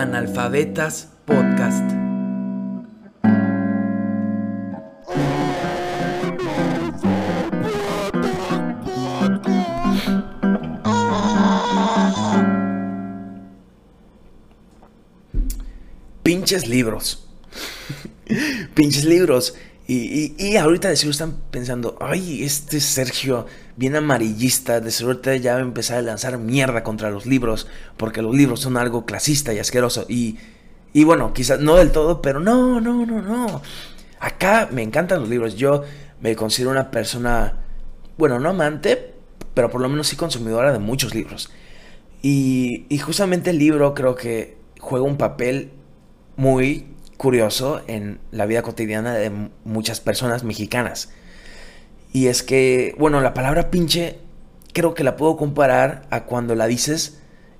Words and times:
Analfabetas 0.00 1.08
Podcast. 1.26 1.84
Pinches 16.22 16.66
libros. 16.66 17.28
Pinches 18.74 19.04
libros. 19.04 19.54
Y, 19.92 20.56
ahorita 20.56 20.88
de 20.88 20.94
seguro 20.94 21.10
están 21.10 21.34
pensando, 21.50 21.96
ay, 22.00 22.44
este 22.44 22.78
Sergio, 22.78 23.46
bien 23.74 23.96
amarillista, 23.96 24.78
de 24.78 24.92
seguro 24.92 25.20
ya 25.34 25.54
va 25.54 25.58
a 25.58 25.62
empezar 25.62 25.98
a 25.98 26.02
lanzar 26.02 26.38
mierda 26.38 26.84
contra 26.84 27.10
los 27.10 27.26
libros, 27.26 27.66
porque 27.96 28.22
los 28.22 28.32
libros 28.32 28.60
son 28.60 28.76
algo 28.76 29.04
clasista 29.04 29.52
y 29.52 29.58
asqueroso. 29.58 30.06
Y, 30.08 30.38
y 30.92 31.02
bueno, 31.02 31.32
quizás 31.32 31.58
no 31.58 31.74
del 31.74 31.90
todo, 31.90 32.22
pero 32.22 32.38
no, 32.38 32.80
no, 32.80 33.04
no, 33.04 33.20
no. 33.20 33.62
Acá 34.20 34.68
me 34.70 34.82
encantan 34.82 35.18
los 35.18 35.28
libros. 35.28 35.56
Yo 35.56 35.82
me 36.20 36.36
considero 36.36 36.70
una 36.70 36.92
persona, 36.92 37.54
bueno, 38.16 38.38
no 38.38 38.50
amante, 38.50 39.14
pero 39.54 39.70
por 39.70 39.80
lo 39.80 39.88
menos 39.88 40.06
sí 40.06 40.14
consumidora 40.14 40.72
de 40.72 40.78
muchos 40.78 41.16
libros. 41.16 41.50
Y, 42.22 42.86
y 42.88 42.98
justamente 42.98 43.50
el 43.50 43.58
libro 43.58 43.92
creo 43.94 44.14
que 44.14 44.56
juega 44.78 45.04
un 45.04 45.16
papel 45.16 45.72
muy 46.36 46.86
curioso 47.20 47.82
en 47.86 48.18
la 48.30 48.46
vida 48.46 48.62
cotidiana 48.62 49.12
de 49.12 49.30
muchas 49.64 50.00
personas 50.00 50.42
mexicanas. 50.42 51.10
Y 52.14 52.28
es 52.28 52.42
que, 52.42 52.94
bueno, 52.98 53.20
la 53.20 53.34
palabra 53.34 53.70
pinche 53.70 54.16
creo 54.72 54.94
que 54.94 55.04
la 55.04 55.16
puedo 55.16 55.36
comparar 55.36 56.06
a 56.08 56.24
cuando 56.24 56.54
la 56.54 56.66
dices 56.66 57.18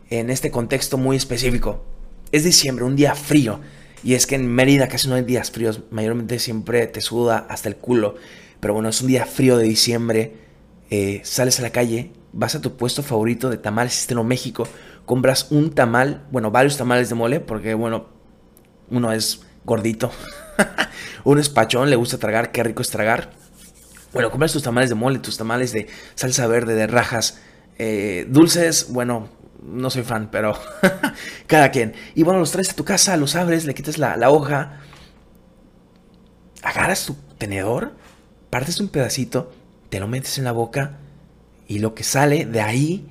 en 0.09 0.31
este 0.31 0.51
contexto 0.51 0.97
muy 0.97 1.15
específico. 1.15 1.85
Es 2.33 2.43
diciembre, 2.43 2.87
un 2.87 2.97
día 2.97 3.15
frío. 3.15 3.61
Y 4.03 4.15
es 4.15 4.27
que 4.27 4.37
en 4.37 4.47
Mérida 4.47 4.89
casi 4.89 5.09
no 5.09 5.17
hay 5.17 5.25
días 5.25 5.51
fríos, 5.51 5.83
mayormente 5.91 6.39
siempre 6.39 6.87
te 6.87 7.03
suda 7.03 7.45
hasta 7.51 7.69
el 7.69 7.77
culo. 7.77 8.15
Pero 8.61 8.73
bueno, 8.73 8.89
es 8.89 9.03
un 9.03 9.09
día 9.09 9.27
frío 9.27 9.59
de 9.59 9.65
diciembre, 9.65 10.37
eh, 10.89 11.21
sales 11.23 11.59
a 11.59 11.63
la 11.63 11.71
calle, 11.71 12.13
vas 12.33 12.55
a 12.55 12.63
tu 12.63 12.79
puesto 12.79 13.03
favorito 13.03 13.51
de 13.51 13.59
tamales 13.59 13.93
Sistema 13.93 14.23
México, 14.23 14.67
compras 15.05 15.49
un 15.51 15.75
tamal, 15.75 16.27
bueno, 16.31 16.51
varios 16.51 16.79
tamales 16.79 17.11
de 17.11 17.15
mole, 17.15 17.41
porque 17.41 17.75
bueno, 17.75 18.07
uno 18.89 19.13
es 19.13 19.43
gordito. 19.65 20.11
un 21.25 21.39
espachón, 21.39 21.91
le 21.91 21.97
gusta 21.97 22.19
tragar, 22.19 22.53
qué 22.53 22.63
rico 22.63 22.83
es 22.83 22.91
tragar. 22.91 23.31
Bueno, 24.13 24.31
compras 24.31 24.53
tus 24.53 24.63
tamales 24.63 24.91
de 24.91 24.97
mole, 24.97 25.19
tus 25.21 25.37
tamales 25.37 25.73
de 25.73 25.87
salsa 26.15 26.47
verde, 26.47 26.75
de 26.75 26.87
rajas, 26.87 27.41
eh, 27.79 28.27
dulces, 28.29 28.89
bueno, 28.91 29.29
no 29.63 29.91
soy 29.91 30.03
fan, 30.03 30.31
pero 30.31 30.59
cada 31.47 31.71
quien. 31.71 31.95
Y 32.15 32.25
bueno, 32.25 32.41
los 32.41 32.51
traes 32.51 32.71
a 32.71 32.75
tu 32.75 32.85
casa, 32.85 33.17
los 33.17 33.37
abres, 33.37 33.65
le 33.65 33.75
quitas 33.75 33.99
la, 33.99 34.17
la 34.17 34.31
hoja, 34.31 34.81
agarras 36.63 37.07
tu 37.07 37.15
tenedor, 37.39 37.93
partes 38.51 38.81
un 38.81 38.89
pedacito, 38.89 39.53
te 39.91 40.01
lo 40.01 40.09
metes 40.09 40.39
en 40.39 40.45
la 40.45 40.53
boca 40.53 40.99
y 41.69 41.79
lo 41.79 41.95
que 41.95 42.03
sale 42.03 42.47
de 42.47 42.61
ahí 42.61 43.09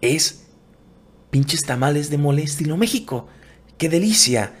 es 0.00 0.46
pinches 1.30 1.64
tamales 1.64 2.08
de 2.08 2.18
mole 2.18 2.42
estilo 2.42 2.76
México. 2.76 3.26
¡Qué 3.78 3.88
delicia! 3.88 4.52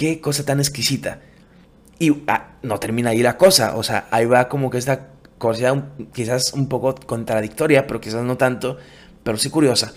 Qué 0.00 0.18
cosa 0.18 0.46
tan 0.46 0.60
exquisita. 0.60 1.20
Y 1.98 2.22
ah, 2.26 2.52
no 2.62 2.78
termina 2.80 3.10
ahí 3.10 3.22
la 3.22 3.36
cosa, 3.36 3.76
o 3.76 3.82
sea, 3.82 4.08
ahí 4.10 4.24
va 4.24 4.48
como 4.48 4.70
que 4.70 4.78
esta 4.78 5.08
cosa 5.36 5.90
quizás 6.14 6.54
un 6.54 6.70
poco 6.70 6.94
contradictoria, 6.94 7.86
pero 7.86 8.00
quizás 8.00 8.24
no 8.24 8.38
tanto, 8.38 8.78
pero 9.22 9.36
sí 9.36 9.50
curiosa. 9.50 9.92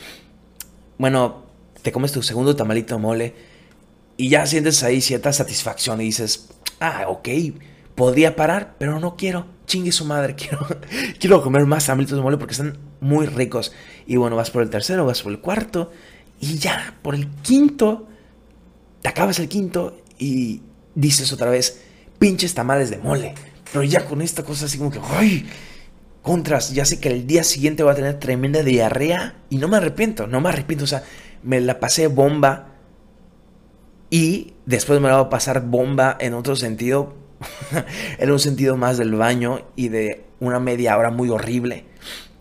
Bueno, 0.97 1.45
te 1.81 1.93
comes 1.93 2.11
tu 2.11 2.21
segundo 2.21 2.53
tamalito 2.53 2.99
mole 2.99 3.33
y 4.17 4.27
ya 4.27 4.45
sientes 4.45 4.83
ahí 4.83 4.99
cierta 4.99 5.31
satisfacción 5.31 6.01
y 6.01 6.03
dices, 6.03 6.49
ah, 6.81 7.05
ok, 7.07 7.29
podría 7.95 8.35
parar, 8.35 8.75
pero 8.77 8.99
no 8.99 9.15
quiero, 9.15 9.45
chingue 9.67 9.93
su 9.93 10.03
madre, 10.03 10.35
quiero, 10.37 10.67
quiero 11.17 11.41
comer 11.41 11.65
más 11.65 11.85
tamalitos 11.85 12.17
de 12.17 12.23
mole 12.23 12.35
porque 12.35 12.51
están 12.51 12.77
muy 12.99 13.25
ricos. 13.25 13.71
Y 14.05 14.17
bueno, 14.17 14.35
vas 14.35 14.51
por 14.51 14.63
el 14.63 14.69
tercero, 14.69 15.05
vas 15.05 15.21
por 15.21 15.31
el 15.31 15.39
cuarto 15.39 15.91
y 16.41 16.57
ya 16.57 16.97
por 17.01 17.15
el 17.15 17.29
quinto 17.41 18.09
te 19.03 19.09
acabas 19.09 19.37
el 19.37 19.49
quinto 19.49 19.97
y 20.17 20.61
dices 20.95 21.31
otra 21.33 21.51
vez, 21.51 21.81
pinches 22.17 22.55
tamales 22.55 22.89
de 22.89 22.97
mole. 22.97 23.35
Pero 23.71 23.83
ya 23.83 24.05
con 24.05 24.21
esta 24.21 24.43
cosa 24.43 24.65
así 24.65 24.77
como 24.77 24.89
que, 24.89 24.99
¡ay! 25.03 25.45
Contras, 26.21 26.73
ya 26.73 26.85
sé 26.85 27.01
que 27.01 27.09
el 27.09 27.27
día 27.27 27.43
siguiente 27.43 27.83
voy 27.83 27.91
a 27.91 27.95
tener 27.95 28.17
tremenda 28.17 28.63
diarrea 28.63 29.35
y 29.49 29.57
no 29.57 29.67
me 29.67 29.75
arrepiento, 29.75 30.25
no 30.25 30.39
me 30.39 30.49
arrepiento. 30.49 30.85
O 30.85 30.87
sea, 30.87 31.03
me 31.43 31.59
la 31.59 31.81
pasé 31.81 32.07
bomba 32.07 32.75
y 34.09 34.53
después 34.65 35.01
me 35.01 35.09
la 35.09 35.17
voy 35.17 35.25
a 35.25 35.29
pasar 35.29 35.65
bomba 35.65 36.15
en 36.21 36.33
otro 36.33 36.55
sentido, 36.55 37.13
en 38.19 38.31
un 38.31 38.39
sentido 38.39 38.77
más 38.77 38.97
del 38.97 39.15
baño 39.15 39.67
y 39.75 39.89
de 39.89 40.23
una 40.39 40.61
media 40.61 40.97
hora 40.97 41.11
muy 41.11 41.27
horrible, 41.27 41.83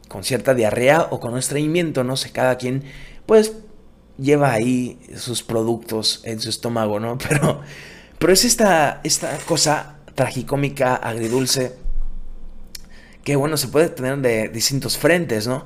con 0.07 0.23
cierta 0.23 0.55
diarrea 0.55 1.09
o 1.11 1.19
con 1.19 1.37
estreñimiento, 1.37 2.05
no 2.05 2.17
sé, 2.17 2.31
cada 2.31 2.57
quien, 2.57 2.85
pues 3.27 3.53
lleva 4.23 4.53
ahí 4.53 4.99
sus 5.17 5.43
productos 5.43 6.21
en 6.25 6.41
su 6.41 6.49
estómago, 6.49 7.01
¿no? 7.01 7.19
Pero, 7.29 7.61
pero 8.19 8.33
es 8.33 8.45
esta, 8.45 9.01
esta 9.03 9.37
cosa 9.47 9.97
tragicómica, 10.15 10.95
agridulce, 10.95 11.75
que 13.25 13.35
bueno, 13.35 13.57
se 13.57 13.69
puede 13.69 13.89
tener 13.89 14.19
de 14.19 14.49
distintos 14.49 14.97
frentes, 14.97 15.49
¿no? 15.49 15.65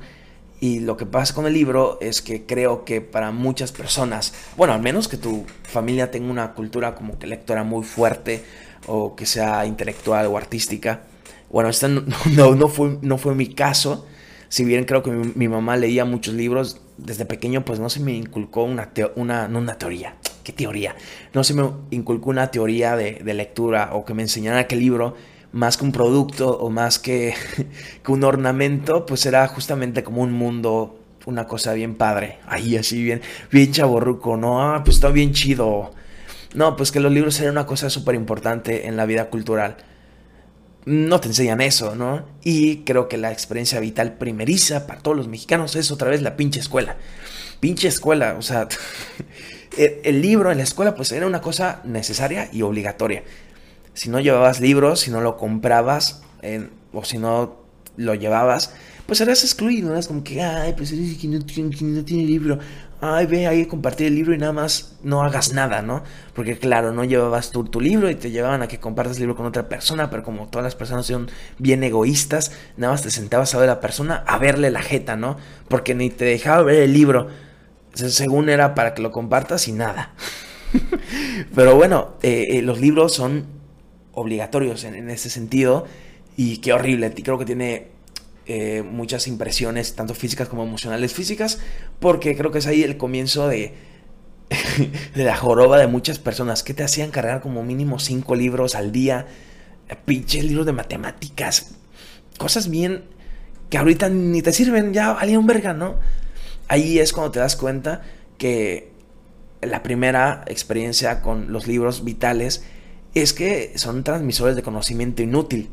Y 0.59 0.79
lo 0.79 0.97
que 0.97 1.05
pasa 1.05 1.35
con 1.35 1.45
el 1.45 1.53
libro 1.53 1.99
es 2.01 2.23
que 2.23 2.47
creo 2.47 2.83
que 2.83 2.99
para 2.99 3.31
muchas 3.31 3.71
personas, 3.71 4.33
bueno, 4.55 4.73
al 4.73 4.81
menos 4.81 5.07
que 5.07 5.17
tu 5.17 5.45
familia 5.63 6.09
tenga 6.09 6.31
una 6.31 6.53
cultura 6.53 6.95
como 6.95 7.19
que 7.19 7.27
lectora 7.27 7.63
muy 7.63 7.83
fuerte 7.83 8.43
o 8.87 9.15
que 9.15 9.27
sea 9.27 9.67
intelectual 9.67 10.25
o 10.25 10.37
artística, 10.37 11.03
bueno, 11.49 11.69
este 11.69 11.87
no, 11.89 12.55
no, 12.55 12.67
fue, 12.69 12.97
no 13.01 13.17
fue 13.19 13.35
mi 13.35 13.53
caso, 13.53 14.07
si 14.49 14.63
bien 14.63 14.85
creo 14.85 15.03
que 15.03 15.11
mi, 15.11 15.47
mamá 15.47 15.77
leía 15.77 16.05
muchos 16.05 16.33
libros, 16.33 16.81
desde 16.97 17.25
pequeño 17.25 17.63
pues 17.63 17.79
no 17.79 17.89
se 17.89 17.99
me 17.99 18.13
inculcó 18.13 18.63
una, 18.63 18.91
una, 19.15 19.47
no 19.47 19.59
una 19.59 19.77
teoría, 19.77 20.15
¿qué 20.43 20.51
teoría? 20.51 20.95
No 21.33 21.43
se 21.43 21.53
me 21.53 21.69
inculcó 21.91 22.29
una 22.29 22.51
teoría 22.51 22.95
de, 22.95 23.21
lectura 23.33 23.91
o 23.93 24.05
que 24.05 24.13
me 24.13 24.23
enseñara 24.23 24.67
que 24.67 24.75
el 24.75 24.81
libro, 24.81 25.15
más 25.51 25.77
que 25.77 25.85
un 25.85 25.91
producto 25.91 26.57
o 26.57 26.69
más 26.69 26.99
que, 26.99 27.33
que 28.03 28.11
un 28.11 28.23
ornamento, 28.23 29.05
pues 29.05 29.25
era 29.25 29.47
justamente 29.47 30.03
como 30.03 30.21
un 30.21 30.31
mundo, 30.31 30.99
una 31.25 31.47
cosa 31.47 31.73
bien 31.73 31.95
padre, 31.95 32.39
ahí 32.47 32.75
así 32.77 33.03
bien, 33.03 33.21
bien 33.51 33.71
chaborruco, 33.71 34.37
¿no? 34.37 34.61
Ah, 34.61 34.83
pues 34.83 34.97
está 34.97 35.09
bien 35.09 35.33
chido. 35.33 35.91
No, 36.55 36.75
pues 36.75 36.91
que 36.91 36.99
los 36.99 37.11
libros 37.11 37.39
eran 37.39 37.51
una 37.51 37.65
cosa 37.65 37.89
súper 37.89 38.15
importante 38.15 38.87
en 38.87 38.95
la 38.95 39.05
vida 39.05 39.29
cultural 39.29 39.77
no 40.87 41.19
te 41.19 41.27
enseñan 41.27 41.59
eso, 41.59 41.97
¿no? 41.97 42.25
Y 42.45 42.77
creo 42.85 43.09
que 43.09 43.17
la 43.17 43.33
experiencia 43.33 43.81
vital 43.81 44.13
primeriza 44.13 44.87
para 44.87 45.01
todos 45.01 45.17
los 45.17 45.27
mexicanos 45.27 45.75
es 45.75 45.91
otra 45.91 46.09
vez 46.09 46.21
la 46.21 46.37
pinche 46.37 46.61
escuela. 46.61 46.95
Pinche 47.59 47.89
escuela, 47.89 48.35
o 48.39 48.41
sea, 48.41 48.69
el, 49.77 50.21
libro 50.21 50.49
en 50.49 50.59
la 50.59 50.63
escuela 50.63 50.95
pues 50.95 51.11
era 51.11 51.27
una 51.27 51.41
cosa 51.41 51.81
necesaria 51.83 52.49
y 52.53 52.61
obligatoria. 52.61 53.23
Si 53.93 54.07
no 54.09 54.21
llevabas 54.21 54.61
libros, 54.61 55.01
si 55.01 55.11
no 55.11 55.19
lo 55.19 55.35
comprabas 55.35 56.21
o 56.93 57.03
si 57.03 57.17
no 57.17 57.57
lo 57.97 58.15
llevabas, 58.15 58.73
pues 59.07 59.19
eras 59.19 59.43
excluido, 59.43 59.91
eras 59.91 60.07
como 60.07 60.23
que, 60.23 60.41
ay, 60.41 60.73
pues 60.77 60.93
eres 60.93 61.17
que 61.17 61.27
no, 61.27 61.39
no 61.39 62.05
tiene 62.05 62.23
libro 62.23 62.59
ay, 63.01 63.25
ve 63.27 63.47
ahí 63.47 63.65
compartir 63.65 64.07
el 64.07 64.15
libro 64.15 64.33
y 64.33 64.37
nada 64.37 64.53
más 64.53 64.97
no 65.03 65.23
hagas 65.23 65.53
nada, 65.53 65.81
¿no? 65.81 66.03
Porque 66.33 66.57
claro, 66.57 66.91
no 66.93 67.03
llevabas 67.03 67.51
tú 67.51 67.63
tu 67.65 67.79
libro 67.79 68.09
y 68.09 68.15
te 68.15 68.31
llevaban 68.31 68.61
a 68.61 68.67
que 68.67 68.79
compartas 68.79 69.17
el 69.17 69.21
libro 69.21 69.35
con 69.35 69.45
otra 69.45 69.69
persona, 69.69 70.09
pero 70.09 70.23
como 70.23 70.47
todas 70.47 70.63
las 70.63 70.75
personas 70.75 71.05
son 71.05 71.29
bien 71.59 71.83
egoístas, 71.83 72.51
nada 72.75 72.93
más 72.93 73.03
te 73.03 73.11
sentabas 73.11 73.53
a 73.53 73.59
ver 73.59 73.69
a 73.69 73.75
la 73.75 73.79
persona, 73.79 74.23
a 74.25 74.37
verle 74.37 74.71
la 74.71 74.81
jeta, 74.81 75.15
¿no? 75.15 75.37
Porque 75.67 75.93
ni 75.95 76.09
te 76.09 76.25
dejaba 76.25 76.63
ver 76.63 76.81
el 76.81 76.93
libro, 76.93 77.27
según 77.93 78.49
era 78.49 78.75
para 78.75 78.93
que 78.93 79.01
lo 79.01 79.11
compartas 79.11 79.67
y 79.67 79.73
nada. 79.73 80.13
pero 81.55 81.75
bueno, 81.75 82.15
eh, 82.23 82.45
eh, 82.49 82.61
los 82.61 82.79
libros 82.79 83.13
son 83.13 83.45
obligatorios 84.13 84.83
en, 84.83 84.95
en 84.95 85.09
ese 85.09 85.29
sentido 85.29 85.85
y 86.35 86.57
qué 86.57 86.73
horrible, 86.73 87.13
creo 87.13 87.37
que 87.37 87.45
tiene 87.45 87.96
eh, 88.47 88.81
muchas 88.81 89.27
impresiones, 89.27 89.95
tanto 89.95 90.13
físicas 90.13 90.47
como 90.47 90.63
emocionales 90.63 91.13
físicas, 91.13 91.59
porque 91.99 92.35
creo 92.37 92.51
que 92.51 92.59
es 92.59 92.67
ahí 92.67 92.81
el 92.81 92.97
comienzo 92.97 93.47
de, 93.47 93.73
de 95.15 95.23
la 95.23 95.35
joroba 95.35 95.77
de 95.77 95.87
muchas 95.87 96.17
personas 96.17 96.63
que 96.63 96.73
te 96.73 96.83
hacían 96.83 97.11
cargar 97.11 97.41
como 97.41 97.63
mínimo 97.63 97.99
cinco 97.99 98.35
libros 98.35 98.75
al 98.75 98.91
día, 98.93 99.27
pinches 100.05 100.45
libros 100.45 100.65
de 100.65 100.71
matemáticas, 100.71 101.75
cosas 102.37 102.69
bien 102.69 103.03
que 103.69 103.77
ahorita 103.77 104.09
ni 104.09 104.41
te 104.41 104.53
sirven, 104.53 104.93
ya 104.93 105.11
valía 105.11 105.39
un 105.39 105.47
verga, 105.47 105.73
¿no? 105.73 105.95
Ahí 106.69 106.99
es 106.99 107.11
cuando 107.11 107.31
te 107.31 107.39
das 107.39 107.55
cuenta 107.55 108.01
que 108.37 108.91
la 109.61 109.83
primera 109.83 110.43
experiencia 110.47 111.21
con 111.21 111.51
los 111.51 111.67
libros 111.67 112.03
vitales 112.03 112.63
es 113.13 113.33
que 113.33 113.73
son 113.77 114.03
transmisores 114.03 114.55
de 114.55 114.63
conocimiento 114.63 115.21
inútil 115.21 115.69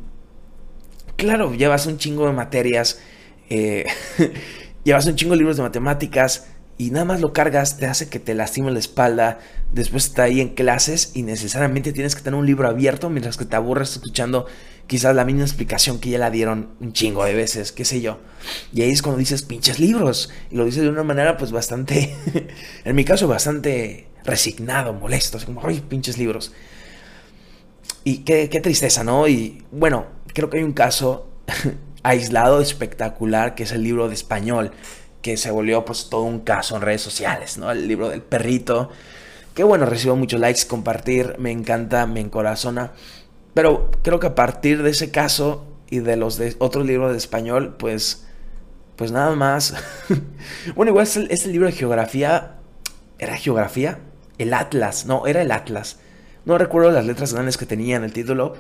claro, 1.17 1.55
llevas 1.55 1.87
un 1.87 1.99
chingo 1.99 2.27
de 2.27 2.33
materias, 2.33 3.01
eh, 3.51 3.87
llevas 4.85 5.07
un 5.07 5.17
chingo 5.17 5.33
de 5.33 5.39
libros 5.39 5.57
de 5.57 5.63
matemáticas 5.63 6.47
y 6.77 6.91
nada 6.91 7.05
más 7.05 7.21
lo 7.21 7.33
cargas, 7.33 7.79
te 7.79 7.87
hace 7.87 8.09
que 8.09 8.19
te 8.19 8.35
lastime 8.35 8.73
la 8.73 8.81
espalda, 8.81 9.39
después 9.73 10.07
está 10.07 10.25
ahí 10.25 10.41
en 10.41 10.49
clases 10.49 11.13
y 11.15 11.23
necesariamente 11.23 11.93
tienes 11.93 12.17
que 12.17 12.23
tener 12.23 12.39
un 12.39 12.47
libro 12.47 12.69
abierto 12.69 13.11
mientras 13.11 13.37
que 13.37 13.45
te 13.45 13.55
aburres 13.55 13.93
escuchando 13.93 14.47
quizás 14.87 15.15
la 15.15 15.25
misma 15.25 15.43
explicación 15.43 15.99
que 15.99 16.11
ya 16.11 16.19
la 16.19 16.31
dieron 16.31 16.71
un 16.81 16.93
chingo 16.93 17.25
de 17.25 17.35
veces, 17.35 17.73
qué 17.73 17.85
sé 17.85 18.01
yo. 18.01 18.19
Y 18.73 18.83
ahí 18.83 18.91
es 18.91 19.03
cuando 19.03 19.19
dices 19.19 19.43
pinches 19.43 19.79
libros, 19.79 20.33
y 20.51 20.57
lo 20.57 20.65
dices 20.65 20.83
de 20.83 20.89
una 20.89 21.05
manera 21.05 21.37
pues 21.37 21.53
bastante, 21.53 22.15
en 22.85 22.97
mi 22.97 23.05
caso 23.05 23.29
bastante 23.29 24.09
resignado, 24.25 24.93
molesto, 24.95 25.37
así 25.37 25.47
como, 25.47 25.65
ay, 25.65 25.81
pinches 25.89 26.19
libros. 26.19 26.53
Y 28.03 28.19
qué, 28.19 28.49
qué 28.51 28.61
tristeza, 28.61 29.05
¿no? 29.05 29.29
Y 29.29 29.63
bueno, 29.71 30.07
creo 30.35 30.51
que 30.51 30.59
hay 30.59 30.65
un 30.65 30.73
caso 30.75 31.29
aislado, 32.03 32.61
espectacular, 32.61 33.55
que 33.55 33.63
es 33.63 33.73
el 33.73 33.83
libro 33.83 34.09
de 34.09 34.15
español 34.15 34.73
que 35.23 35.39
se 35.39 35.51
volvió 35.51 35.87
pues 35.87 36.11
todo 36.11 36.25
un 36.25 36.41
caso 36.41 36.77
en 36.77 36.83
redes 36.83 37.01
sociales, 37.01 37.57
¿no? 37.57 37.71
El 37.71 37.89
libro 37.89 38.11
del 38.11 38.21
perrito, 38.21 38.91
que 39.55 39.65
bueno, 39.65 39.87
recibo 39.87 40.17
muchos 40.17 40.39
likes, 40.39 40.67
compartir, 40.69 41.37
me 41.39 41.51
encanta, 41.51 42.07
me 42.07 42.21
encorazona, 42.21 42.93
pero 43.55 43.91
creo 44.03 44.21
que 44.21 44.27
a 44.27 44.35
partir 44.35 44.83
de 44.83 44.91
ese 44.91 45.11
caso 45.11 45.65
y 45.89 46.01
de 46.01 46.17
los 46.17 46.37
de 46.37 46.55
otros 46.59 46.85
libros 46.85 47.13
de 47.13 47.17
español, 47.17 47.77
pues, 47.79 48.27
pues 48.97 49.13
nada 49.13 49.35
más, 49.35 49.75
bueno, 50.75 50.91
igual 50.91 51.07
es 51.07 51.47
el, 51.47 51.53
libro 51.53 51.69
de 51.69 51.73
geografía, 51.73 52.57
¿era 53.19 53.37
geografía? 53.37 54.01
El 54.37 54.53
Atlas, 54.53 55.07
no, 55.07 55.27
era 55.27 55.41
el 55.41 55.53
Atlas. 55.53 56.01
No 56.45 56.59
recuerdo 56.59 56.91
las 56.91 57.07
letras 57.07 57.33
grandes 57.33 57.57
que 57.57 57.65
tenía 57.65 57.97
en 57.97 58.05
el 58.05 58.13
título, 58.13 58.57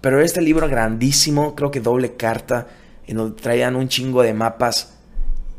pero 0.00 0.20
este 0.20 0.40
libro 0.40 0.68
grandísimo, 0.68 1.54
creo 1.54 1.70
que 1.70 1.80
doble 1.80 2.16
carta, 2.16 2.68
en 3.06 3.16
donde 3.16 3.40
traían 3.40 3.76
un 3.76 3.88
chingo 3.88 4.22
de 4.22 4.34
mapas 4.34 5.00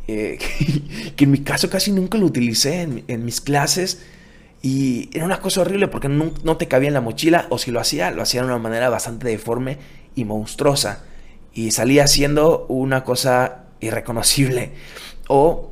eh, 0.08 0.38
que 1.16 1.24
en 1.24 1.32
mi 1.32 1.40
caso 1.40 1.70
casi 1.70 1.92
nunca 1.92 2.18
lo 2.18 2.26
utilicé 2.26 2.82
en, 3.08 3.26
mis 3.26 3.42
clases. 3.42 4.04
Y 4.62 5.10
era 5.14 5.26
una 5.26 5.40
cosa 5.40 5.62
horrible 5.62 5.88
porque 5.88 6.08
no, 6.08 6.32
no, 6.44 6.58
te 6.58 6.68
cabía 6.68 6.90
en 6.90 6.94
la 6.94 7.02
mochila, 7.02 7.48
o 7.50 7.58
si 7.58 7.72
lo 7.72 7.80
hacía, 7.80 8.12
lo 8.12 8.22
hacía 8.22 8.42
de 8.42 8.48
una 8.48 8.60
manera 8.60 8.90
bastante 8.90 9.28
deforme 9.28 9.78
y 10.16 10.26
monstruosa. 10.26 11.04
Y 11.54 11.72
salía 11.72 12.08
siendo 12.08 12.66
una 12.68 13.04
cosa 13.04 13.66
irreconocible. 13.80 14.74
O 15.28 15.72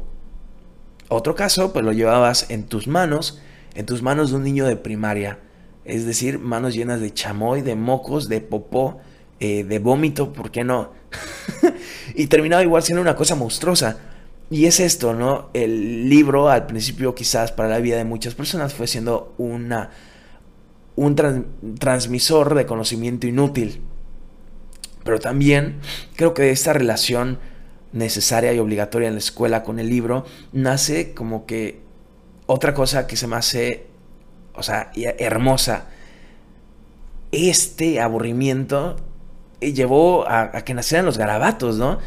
otro 1.09 1.35
caso, 1.35 1.73
pues 1.73 1.85
lo 1.85 1.91
llevabas 1.91 2.49
en 2.49 2.63
tus 2.63 2.87
manos, 2.87 3.41
en 3.75 3.85
tus 3.85 4.01
manos 4.01 4.31
de 4.31 4.37
un 4.37 4.43
niño 4.43 4.65
de 4.65 4.75
primaria. 4.75 5.39
Es 5.89 6.05
decir, 6.05 6.39
manos 6.39 6.73
llenas 6.73 7.01
de 7.01 7.13
chamoy, 7.13 7.61
de 7.61 7.75
mocos, 7.75 8.29
de 8.29 8.41
popó, 8.41 8.99
eh, 9.39 9.63
de 9.63 9.79
vómito, 9.79 10.33
¿por 10.33 10.51
qué 10.51 10.63
no? 10.63 10.91
y 12.15 12.27
terminaba 12.27 12.63
igual 12.63 12.83
siendo 12.83 13.01
una 13.01 13.15
cosa 13.15 13.35
monstruosa. 13.35 13.97
Y 14.51 14.65
es 14.65 14.79
esto, 14.79 15.13
¿no? 15.13 15.49
El 15.53 16.09
libro 16.09 16.49
al 16.49 16.65
principio 16.65 17.13
quizás 17.13 17.51
para 17.51 17.69
la 17.69 17.79
vida 17.79 17.97
de 17.97 18.03
muchas 18.03 18.33
personas 18.33 18.73
fue 18.73 18.87
siendo 18.87 19.33
una, 19.37 19.91
un 20.95 21.15
transmisor 21.77 22.55
de 22.55 22.65
conocimiento 22.65 23.27
inútil. 23.27 23.81
Pero 25.03 25.19
también 25.19 25.79
creo 26.15 26.33
que 26.33 26.49
esta 26.49 26.73
relación 26.73 27.39
necesaria 27.91 28.53
y 28.53 28.59
obligatoria 28.59 29.07
en 29.07 29.15
la 29.15 29.19
escuela 29.19 29.63
con 29.63 29.79
el 29.79 29.89
libro 29.89 30.25
nace 30.51 31.13
como 31.13 31.45
que 31.45 31.81
otra 32.45 32.73
cosa 32.73 33.07
que 33.07 33.15
se 33.15 33.27
me 33.27 33.35
hace, 33.35 33.87
o 34.59 34.63
sea, 34.63 34.91
hermosa. 34.95 35.85
Este 37.31 38.01
aburrimiento 38.01 38.97
llevó 39.59 40.27
a, 40.27 40.51
que 40.63 40.73
nacieran 40.73 41.05
los 41.05 41.17
garabatos, 41.17 41.77
¿no? 41.77 41.99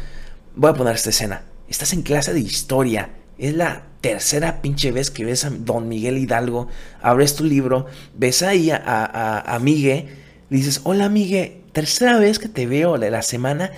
Voy 0.55 0.71
a 0.71 0.73
poner 0.73 0.95
esta 0.95 1.09
escena 1.09 1.43
Estás 1.67 1.93
en 1.93 2.03
clase 2.03 2.33
de 2.33 2.39
historia. 2.39 3.09
Es 3.37 3.55
la 3.55 3.87
tercera 4.01 4.61
pinche 4.61 4.91
vez 4.91 5.09
que 5.09 5.25
ves 5.25 5.43
a 5.43 5.49
don 5.49 5.87
Miguel 5.87 6.17
Hidalgo. 6.17 6.67
Abres 7.01 7.35
tu 7.35 7.45
libro, 7.45 7.87
ves 8.15 8.43
ahí 8.43 8.69
a, 8.69 8.77
a, 8.85 9.55
a 9.55 9.59
Migue. 9.59 10.07
Dices, 10.51 10.81
hola 10.83 11.09
Migue, 11.09 11.63
tercera 11.71 12.19
vez 12.19 12.37
que 12.37 12.47
te 12.47 12.67
veo 12.67 12.99
de 12.99 13.09
la 13.09 13.23
semana 13.23 13.71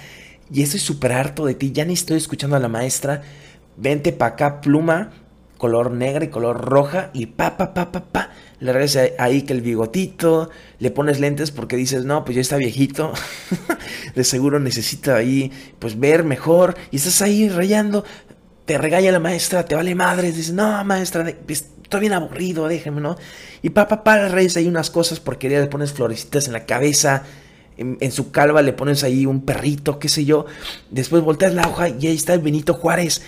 y 0.51 0.61
estoy 0.61 0.79
súper 0.79 1.13
harto 1.13 1.45
de 1.45 1.55
ti. 1.55 1.71
Ya 1.71 1.85
ni 1.85 1.93
estoy 1.93 2.17
escuchando 2.17 2.55
a 2.55 2.59
la 2.59 2.67
maestra. 2.67 3.21
Vente 3.77 4.11
pa' 4.11 4.27
acá, 4.27 4.61
pluma, 4.61 5.11
color 5.57 5.91
negra 5.91 6.25
y 6.25 6.29
color 6.29 6.65
roja 6.65 7.11
y 7.13 7.27
pa, 7.27 7.57
pa, 7.57 7.73
pa, 7.73 7.91
pa, 7.91 8.03
pa. 8.05 8.29
Le 8.65 8.73
regresas 8.73 9.11
ahí 9.19 9.43
que 9.43 9.53
el 9.53 9.61
bigotito, 9.61 10.49
le 10.79 10.89
pones 10.89 11.19
lentes 11.19 11.51
porque 11.51 11.75
dices, 11.75 12.03
no, 12.03 12.25
pues 12.25 12.35
ya 12.35 12.41
está 12.41 12.57
viejito, 12.57 13.13
de 14.15 14.23
seguro 14.23 14.59
necesita 14.59 15.15
ahí, 15.15 15.51
pues 15.77 15.99
ver 15.99 16.23
mejor, 16.23 16.75
y 16.89 16.95
estás 16.95 17.21
ahí 17.21 17.47
rayando, 17.47 18.03
te 18.65 18.79
regaña 18.79 19.11
la 19.11 19.19
maestra, 19.19 19.65
te 19.65 19.75
vale 19.75 19.93
madre, 19.93 20.31
dices, 20.31 20.51
no, 20.51 20.83
maestra, 20.83 21.31
pues, 21.45 21.67
estoy 21.83 21.99
bien 21.99 22.13
aburrido, 22.13 22.67
déjeme, 22.67 23.01
¿no? 23.01 23.17
Y 23.61 23.69
pa, 23.69 23.87
pa, 23.87 24.03
pa, 24.03 24.17
le 24.17 24.29
reyes 24.29 24.57
ahí 24.57 24.67
unas 24.67 24.89
cosas 24.89 25.19
porque 25.19 25.47
le 25.47 25.67
pones 25.67 25.93
florecitas 25.93 26.47
en 26.47 26.53
la 26.53 26.65
cabeza, 26.65 27.21
en, 27.77 28.11
su 28.11 28.31
calva 28.31 28.63
le 28.63 28.73
pones 28.73 29.03
ahí 29.03 29.27
un 29.27 29.45
perrito, 29.45 29.99
qué 29.99 30.09
sé 30.09 30.25
yo, 30.25 30.47
después 30.89 31.21
volteas 31.21 31.53
la 31.53 31.67
hoja 31.67 31.89
y 31.89 32.07
ahí 32.07 32.15
está 32.15 32.33
el 32.33 32.39
Benito 32.39 32.73
Juárez, 32.73 33.21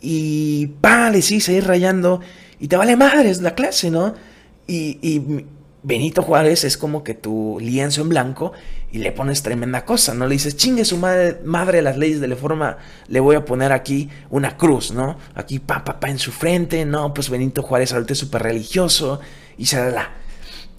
y 0.00 0.66
pa, 0.80 1.10
le 1.10 1.22
sigues 1.22 1.48
ahí 1.48 1.60
rayando, 1.60 2.20
y 2.58 2.66
te 2.66 2.76
vale 2.76 2.96
madre, 2.96 3.32
la 3.36 3.54
clase, 3.54 3.92
¿no? 3.92 4.14
Y, 4.70 5.46
Benito 5.82 6.20
Juárez 6.20 6.64
es 6.64 6.76
como 6.76 7.02
que 7.02 7.14
tu 7.14 7.56
lienzo 7.58 8.02
en 8.02 8.10
blanco 8.10 8.52
y 8.92 8.98
le 8.98 9.12
pones 9.12 9.42
tremenda 9.42 9.86
cosa, 9.86 10.12
¿no? 10.12 10.26
Le 10.26 10.34
dices, 10.34 10.54
chingue 10.54 10.84
su 10.84 10.98
madre, 10.98 11.38
madre 11.42 11.80
las 11.80 11.96
leyes 11.96 12.20
de 12.20 12.28
la 12.28 12.36
forma, 12.36 12.76
le 13.08 13.18
voy 13.18 13.34
a 13.36 13.46
poner 13.46 13.72
aquí 13.72 14.10
una 14.28 14.58
cruz, 14.58 14.92
¿no? 14.92 15.16
Aquí 15.34 15.58
pa, 15.58 15.82
pa, 15.82 15.98
pa 15.98 16.10
en 16.10 16.18
su 16.18 16.32
frente, 16.32 16.84
no, 16.84 17.14
pues 17.14 17.30
Benito 17.30 17.62
Juárez 17.62 17.94
ahorita 17.94 18.12
es 18.12 18.18
súper 18.18 18.42
religioso 18.42 19.20
y 19.56 19.64
la 19.74 20.10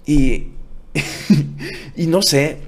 Y, 0.06 0.52
y 1.96 2.06
no 2.06 2.22
sé, 2.22 2.58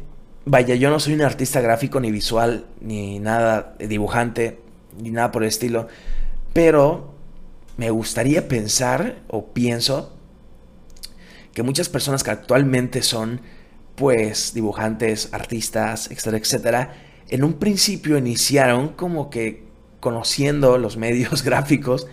vaya, 0.45 0.75
yo 0.75 0.91
no 0.91 0.99
soy 0.99 1.15
un 1.15 1.23
artista 1.23 1.61
gráfico 1.61 2.01
ni 2.01 2.11
visual, 2.11 2.67
ni 2.81 3.21
nada 3.21 3.77
dibujante, 3.79 4.59
ni 5.01 5.13
nada 5.13 5.31
por 5.31 5.45
el 5.45 5.51
estilo, 5.51 5.87
pero 6.53 7.15
me 7.77 7.91
gustaría 7.91 8.49
pensar, 8.49 9.23
o 9.29 9.53
pienso, 9.53 10.14
que 11.55 11.63
muchas 11.63 11.89
personas 11.89 12.23
que 12.23 12.31
actualmente 12.31 13.03
son 13.03 13.41
pues 13.95 14.53
dibujantes, 14.55 15.29
artistas, 15.33 16.11
etcétera, 16.11 16.39
etcétera, 16.39 16.95
en 17.29 17.45
un 17.45 17.55
principio 17.55 18.19
iniciaron 18.19 18.89
como 18.89 19.31
que 19.31 19.65
conociendo 20.01 20.79
los 20.79 20.97
medios 20.99 21.43
gráficos, 21.43 22.09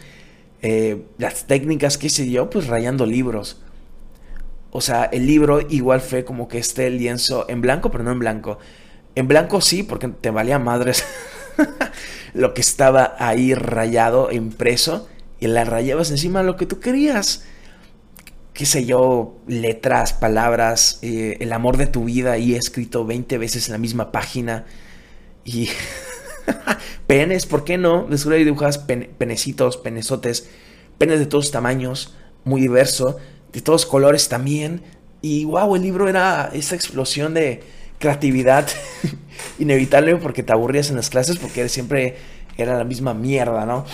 eh, 0.61 1.03
las 1.17 1.47
técnicas, 1.47 1.97
qué 1.97 2.09
sé 2.09 2.29
yo, 2.29 2.49
pues 2.49 2.67
rayando 2.67 3.05
libros. 3.05 3.61
O 4.69 4.79
sea, 4.79 5.05
el 5.05 5.25
libro 5.25 5.59
igual 5.69 5.99
fue 5.99 6.23
como 6.23 6.47
que 6.47 6.59
este 6.59 6.89
lienzo 6.89 7.45
en 7.49 7.61
blanco, 7.61 7.91
pero 7.91 8.03
no 8.03 8.11
en 8.11 8.19
blanco. 8.19 8.59
En 9.15 9.27
blanco 9.27 9.59
sí, 9.59 9.83
porque 9.83 10.07
te 10.07 10.29
valía 10.29 10.59
madres 10.59 11.03
lo 12.33 12.53
que 12.53 12.61
estaba 12.61 13.15
ahí 13.19 13.53
rayado, 13.53 14.31
impreso, 14.31 15.09
y 15.39 15.47
la 15.47 15.65
rayabas 15.65 16.11
encima 16.11 16.43
lo 16.43 16.55
que 16.55 16.67
tú 16.67 16.79
querías 16.79 17.43
qué 18.53 18.65
sé 18.65 18.85
yo, 18.85 19.37
letras, 19.47 20.13
palabras, 20.13 20.99
eh, 21.01 21.37
el 21.39 21.53
amor 21.53 21.77
de 21.77 21.87
tu 21.87 22.05
vida 22.05 22.33
ahí 22.33 22.53
escrito 22.53 23.05
20 23.05 23.37
veces 23.37 23.67
en 23.67 23.73
la 23.73 23.77
misma 23.77 24.11
página. 24.11 24.65
Y 25.45 25.69
penes, 27.07 27.45
¿por 27.45 27.63
qué 27.63 27.77
no? 27.77 28.05
De 28.07 28.17
seguro 28.17 28.35
hay 28.35 28.43
dibujadas 28.43 28.77
penecitos, 28.77 29.77
penesotes, 29.77 30.49
penes 30.97 31.19
de 31.19 31.25
todos 31.25 31.51
tamaños, 31.51 32.15
muy 32.43 32.61
diverso, 32.61 33.17
de 33.53 33.61
todos 33.61 33.85
colores 33.85 34.27
también. 34.27 34.83
Y 35.21 35.45
wow, 35.45 35.75
el 35.75 35.83
libro 35.83 36.09
era 36.09 36.49
esa 36.53 36.75
explosión 36.75 37.33
de 37.33 37.63
creatividad 37.99 38.67
inevitable 39.59 40.15
porque 40.17 40.43
te 40.43 40.51
aburrías 40.51 40.89
en 40.89 40.97
las 40.97 41.09
clases 41.09 41.37
porque 41.37 41.69
siempre 41.69 42.17
era 42.57 42.77
la 42.77 42.83
misma 42.83 43.13
mierda, 43.13 43.65
¿no? 43.65 43.85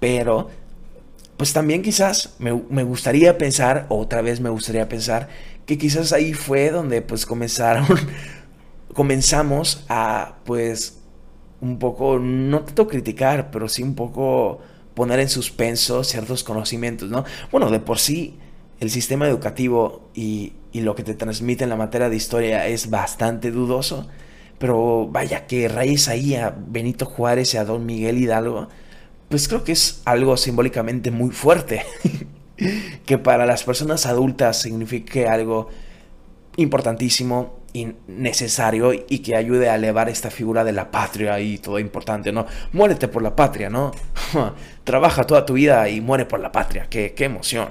Pero 0.00 0.50
pues 1.42 1.52
también 1.52 1.82
quizás 1.82 2.36
me, 2.38 2.52
gustaría 2.52 3.36
pensar, 3.36 3.86
otra 3.88 4.22
vez 4.22 4.38
me 4.38 4.48
gustaría 4.48 4.88
pensar, 4.88 5.28
que 5.66 5.76
quizás 5.76 6.12
ahí 6.12 6.34
fue 6.34 6.70
donde 6.70 7.02
pues 7.02 7.26
comenzaron, 7.26 7.84
comenzamos 8.94 9.84
a 9.88 10.36
pues 10.44 11.00
un 11.60 11.80
poco, 11.80 12.20
no 12.20 12.60
tanto 12.60 12.86
criticar, 12.86 13.50
pero 13.50 13.68
sí 13.68 13.82
un 13.82 13.96
poco 13.96 14.60
poner 14.94 15.18
en 15.18 15.28
suspenso 15.28 16.04
ciertos 16.04 16.44
conocimientos, 16.44 17.10
¿no? 17.10 17.24
Bueno, 17.50 17.72
de 17.72 17.80
por 17.80 17.98
sí 17.98 18.38
el 18.78 18.90
sistema 18.90 19.26
educativo 19.26 20.10
y, 20.14 20.52
y 20.70 20.82
lo 20.82 20.94
que 20.94 21.02
te 21.02 21.14
transmite 21.14 21.64
en 21.64 21.70
la 21.70 21.76
materia 21.76 22.08
de 22.08 22.14
historia 22.14 22.68
es 22.68 22.88
bastante 22.88 23.50
dudoso, 23.50 24.06
pero 24.60 25.08
vaya 25.08 25.48
que 25.48 25.66
raíz 25.66 26.06
ahí 26.06 26.36
a 26.36 26.54
Benito 26.56 27.04
Juárez 27.04 27.52
y 27.54 27.56
a 27.56 27.64
Don 27.64 27.84
Miguel 27.84 28.18
Hidalgo, 28.18 28.68
pues 29.32 29.48
creo 29.48 29.64
que 29.64 29.72
es 29.72 30.02
algo 30.04 30.36
simbólicamente 30.36 31.10
muy 31.10 31.30
fuerte. 31.30 31.86
que 33.06 33.16
para 33.16 33.46
las 33.46 33.64
personas 33.64 34.04
adultas 34.04 34.60
signifique 34.60 35.26
algo 35.26 35.70
importantísimo 36.56 37.62
necesario 38.08 38.92
y 38.92 39.20
que 39.20 39.34
ayude 39.34 39.70
a 39.70 39.76
elevar 39.76 40.10
esta 40.10 40.30
figura 40.30 40.64
de 40.64 40.72
la 40.72 40.90
patria 40.90 41.40
y 41.40 41.56
todo 41.56 41.78
importante, 41.78 42.30
¿no? 42.30 42.44
Muérete 42.74 43.08
por 43.08 43.22
la 43.22 43.34
patria, 43.34 43.70
¿no? 43.70 43.92
Trabaja 44.84 45.24
toda 45.24 45.46
tu 45.46 45.54
vida 45.54 45.88
y 45.88 46.02
muere 46.02 46.26
por 46.26 46.40
la 46.40 46.52
patria, 46.52 46.88
qué, 46.90 47.14
qué 47.14 47.24
emoción. 47.24 47.68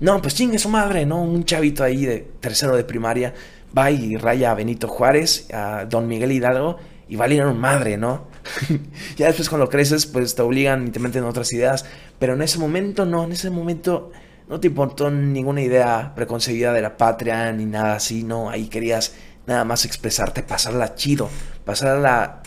No, 0.00 0.20
pues 0.20 0.34
chingue 0.34 0.58
su 0.58 0.68
madre, 0.68 1.06
¿no? 1.06 1.22
Un 1.22 1.44
chavito 1.44 1.84
ahí 1.84 2.04
de 2.04 2.26
tercero 2.40 2.74
de 2.74 2.82
primaria 2.82 3.32
va 3.78 3.92
y 3.92 4.16
raya 4.16 4.50
a 4.50 4.54
Benito 4.54 4.88
Juárez, 4.88 5.46
a 5.54 5.84
Don 5.84 6.08
Miguel 6.08 6.32
Hidalgo 6.32 6.78
y 7.08 7.16
va 7.16 7.26
a 7.26 7.28
ligar 7.28 7.46
un 7.46 7.58
madre, 7.58 7.96
¿no? 7.96 8.26
ya 9.16 9.26
después 9.26 9.48
cuando 9.48 9.68
creces, 9.68 10.06
pues 10.06 10.34
te 10.34 10.42
obligan 10.42 10.88
y 10.88 10.90
te 10.90 10.98
meten 10.98 11.24
otras 11.24 11.52
ideas, 11.52 11.84
pero 12.18 12.34
en 12.34 12.42
ese 12.42 12.58
momento 12.58 13.04
no, 13.04 13.24
en 13.24 13.32
ese 13.32 13.50
momento 13.50 14.12
no 14.48 14.60
te 14.60 14.68
importó 14.68 15.10
ninguna 15.10 15.62
idea 15.62 16.12
preconcebida 16.14 16.72
de 16.72 16.82
la 16.82 16.96
patria 16.96 17.52
ni 17.52 17.66
nada 17.66 17.94
así, 17.94 18.22
no, 18.22 18.50
ahí 18.50 18.68
querías 18.68 19.14
nada 19.46 19.64
más 19.64 19.84
expresarte, 19.84 20.42
pasarla 20.42 20.94
chido, 20.94 21.28
pasarla, 21.64 22.42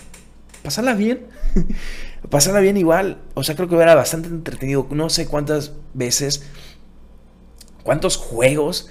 pasarla 0.63 0.94
bien, 0.94 1.28
pasarla 2.30 2.60
bien 2.60 2.78
igual, 2.78 3.22
o 3.34 3.44
sea, 3.44 3.56
creo 3.56 3.68
que 3.70 3.75
era 3.75 3.96
bastante 3.96 4.28
entretenido, 4.28 4.88
no 4.92 5.10
sé 5.10 5.28
cuántas 5.28 5.74
veces, 5.94 6.46
cuántos 7.84 8.18
juegos 8.18 8.89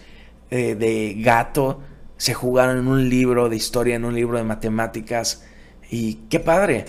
eh, 0.51 0.75
de 0.75 1.15
gato 1.19 1.81
se 2.17 2.35
jugaron 2.35 2.79
en 2.79 2.89
un 2.89 3.09
libro 3.09 3.49
de 3.49 3.57
historia, 3.57 3.97
en 3.97 4.05
un 4.05 4.15
libro 4.15 4.39
de 4.39 4.45
matemáticas, 4.45 5.45
y 5.91 6.15
qué 6.31 6.41
padre, 6.41 6.85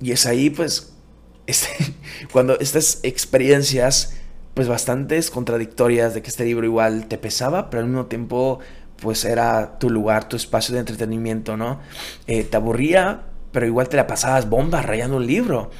y 0.00 0.12
es 0.12 0.26
ahí 0.26 0.50
pues, 0.50 0.92
este, 1.46 1.68
cuando 2.32 2.58
estas 2.58 3.00
experiencias, 3.02 4.14
pues 4.54 4.68
bastantes 4.68 5.30
contradictorias 5.30 6.14
de 6.14 6.22
que 6.22 6.28
este 6.28 6.44
libro 6.44 6.66
igual 6.66 7.06
te 7.06 7.18
pesaba, 7.18 7.70
pero 7.70 7.82
al 7.82 7.88
mismo 7.88 8.06
tiempo 8.06 8.60
pues 9.02 9.24
era 9.24 9.78
tu 9.78 9.90
lugar, 9.90 10.28
tu 10.28 10.36
espacio 10.36 10.74
de 10.74 10.80
entretenimiento, 10.80 11.56
¿no? 11.56 11.80
Eh, 12.28 12.44
te 12.44 12.56
aburría, 12.56 13.24
pero 13.50 13.66
igual 13.66 13.88
te 13.88 13.96
la 13.96 14.06
pasabas 14.06 14.48
bomba 14.48 14.80
rayando 14.80 15.16
un 15.16 15.26
libro. 15.26 15.70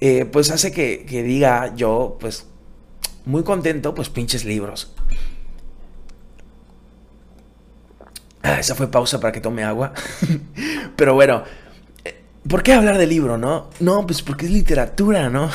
Eh, 0.00 0.24
pues 0.24 0.50
hace 0.50 0.72
que, 0.72 1.04
diga 1.22 1.74
yo, 1.76 2.16
pues, 2.18 2.46
muy 3.26 3.42
contento, 3.42 3.94
pues 3.94 4.08
pinches 4.08 4.46
libros. 4.46 4.94
Ah, 8.42 8.58
esa 8.58 8.74
fue 8.74 8.90
pausa 8.90 9.20
para 9.20 9.32
que 9.32 9.42
tome 9.42 9.62
agua. 9.62 9.92
pero 10.96 11.12
bueno, 11.12 11.44
¿por 12.48 12.62
qué 12.62 12.72
hablar 12.72 12.98
de 12.98 13.06
libro, 13.06 13.38
no? 13.38 13.70
No, 13.80 14.06
pues 14.06 14.22
porque 14.22 14.46
es 14.46 14.52
literatura, 14.52 15.30
¿no? 15.30 15.50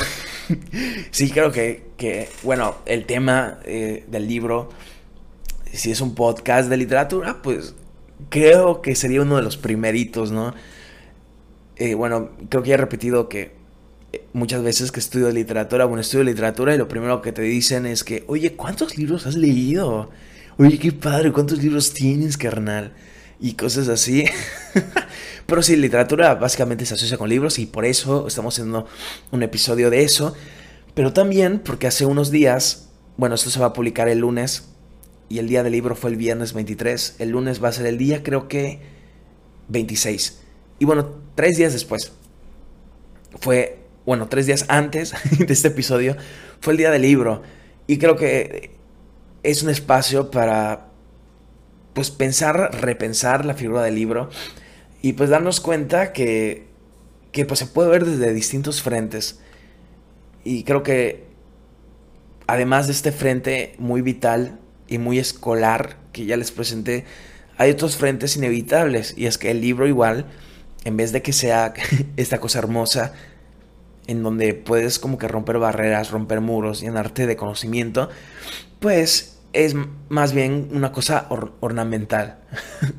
sí, 1.10 1.30
creo 1.30 1.52
que, 1.52 1.88
que, 1.96 2.28
bueno, 2.42 2.76
el 2.86 3.06
tema 3.06 3.58
del 3.64 4.28
libro 4.28 4.70
si 5.76 5.90
es 5.90 6.00
un 6.00 6.14
podcast 6.14 6.68
de 6.68 6.76
literatura, 6.76 7.42
pues 7.42 7.74
creo 8.30 8.80
que 8.82 8.94
sería 8.94 9.22
uno 9.22 9.36
de 9.36 9.42
los 9.42 9.56
primeritos, 9.56 10.32
¿no? 10.32 10.54
Eh, 11.76 11.94
bueno, 11.94 12.30
creo 12.48 12.62
que 12.62 12.70
ya 12.70 12.74
he 12.74 12.78
repetido 12.78 13.28
que 13.28 13.52
eh, 14.12 14.24
muchas 14.32 14.62
veces 14.62 14.90
que 14.90 15.00
estudio 15.00 15.30
literatura, 15.30 15.84
bueno, 15.84 16.00
estudio 16.00 16.24
literatura 16.24 16.74
y 16.74 16.78
lo 16.78 16.88
primero 16.88 17.20
que 17.20 17.32
te 17.32 17.42
dicen 17.42 17.86
es 17.86 18.04
que, 18.04 18.24
oye, 18.26 18.54
¿cuántos 18.54 18.96
libros 18.96 19.26
has 19.26 19.36
leído? 19.36 20.10
Oye, 20.56 20.78
qué 20.78 20.92
padre, 20.92 21.32
¿cuántos 21.32 21.62
libros 21.62 21.92
tienes, 21.92 22.38
carnal? 22.38 22.92
Y 23.40 23.54
cosas 23.54 23.88
así. 23.88 24.24
Pero 25.46 25.62
sí, 25.62 25.76
literatura 25.76 26.34
básicamente 26.34 26.86
se 26.86 26.94
asocia 26.94 27.18
con 27.18 27.28
libros 27.28 27.58
y 27.58 27.66
por 27.66 27.84
eso 27.84 28.26
estamos 28.26 28.54
haciendo 28.54 28.86
un 29.30 29.42
episodio 29.42 29.90
de 29.90 30.02
eso. 30.02 30.34
Pero 30.94 31.12
también 31.12 31.58
porque 31.58 31.86
hace 31.86 32.06
unos 32.06 32.30
días, 32.30 32.88
bueno, 33.16 33.34
esto 33.34 33.50
se 33.50 33.60
va 33.60 33.66
a 33.66 33.72
publicar 33.72 34.08
el 34.08 34.18
lunes, 34.18 34.64
y 35.28 35.38
el 35.38 35.48
día 35.48 35.62
del 35.62 35.72
libro 35.72 35.96
fue 35.96 36.10
el 36.10 36.16
viernes 36.16 36.52
23. 36.52 37.16
El 37.18 37.30
lunes 37.30 37.62
va 37.62 37.68
a 37.68 37.72
ser 37.72 37.86
el 37.86 37.98
día, 37.98 38.22
creo 38.22 38.48
que 38.48 38.80
26. 39.68 40.40
Y 40.78 40.84
bueno, 40.84 41.10
tres 41.34 41.56
días 41.56 41.72
después, 41.72 42.12
fue, 43.40 43.80
bueno, 44.04 44.28
tres 44.28 44.46
días 44.46 44.64
antes 44.68 45.14
de 45.38 45.52
este 45.52 45.68
episodio, 45.68 46.16
fue 46.60 46.74
el 46.74 46.76
día 46.78 46.90
del 46.90 47.02
libro. 47.02 47.42
Y 47.86 47.98
creo 47.98 48.16
que 48.16 48.70
es 49.42 49.62
un 49.62 49.70
espacio 49.70 50.30
para, 50.30 50.88
pues, 51.96 52.12
pensar, 52.12 52.70
repensar 52.80 53.44
la 53.44 53.54
figura 53.54 53.82
del 53.82 53.96
libro 53.96 54.30
y 55.02 55.14
pues 55.14 55.30
darnos 55.30 55.60
cuenta 55.60 56.12
que, 56.12 56.68
que 57.32 57.44
pues, 57.44 57.58
se 57.58 57.66
puede 57.66 57.90
ver 57.90 58.04
desde 58.04 58.32
distintos 58.32 58.82
frentes. 58.82 59.40
Y 60.44 60.62
creo 60.62 60.84
que, 60.84 61.24
además 62.46 62.86
de 62.86 62.92
este 62.92 63.10
frente 63.10 63.74
muy 63.78 64.00
vital, 64.00 64.60
y 64.88 64.98
muy 64.98 65.18
escolar 65.18 65.96
que 66.12 66.26
ya 66.26 66.36
les 66.36 66.50
presenté, 66.50 67.04
hay 67.58 67.70
otros 67.70 67.96
frentes 67.96 68.36
inevitables. 68.36 69.14
Y 69.16 69.26
es 69.26 69.38
que 69.38 69.50
el 69.50 69.60
libro 69.60 69.86
igual, 69.86 70.26
en 70.84 70.96
vez 70.96 71.12
de 71.12 71.22
que 71.22 71.32
sea 71.32 71.74
esta 72.16 72.38
cosa 72.38 72.58
hermosa, 72.58 73.12
en 74.06 74.22
donde 74.22 74.54
puedes 74.54 74.98
como 74.98 75.18
que 75.18 75.26
romper 75.28 75.58
barreras, 75.58 76.10
romper 76.10 76.40
muros, 76.40 76.80
llenarte 76.80 77.26
de 77.26 77.36
conocimiento, 77.36 78.08
pues 78.78 79.35
es 79.64 79.74
más 80.08 80.32
bien 80.32 80.68
una 80.72 80.92
cosa 80.92 81.26
ornamental. 81.60 82.38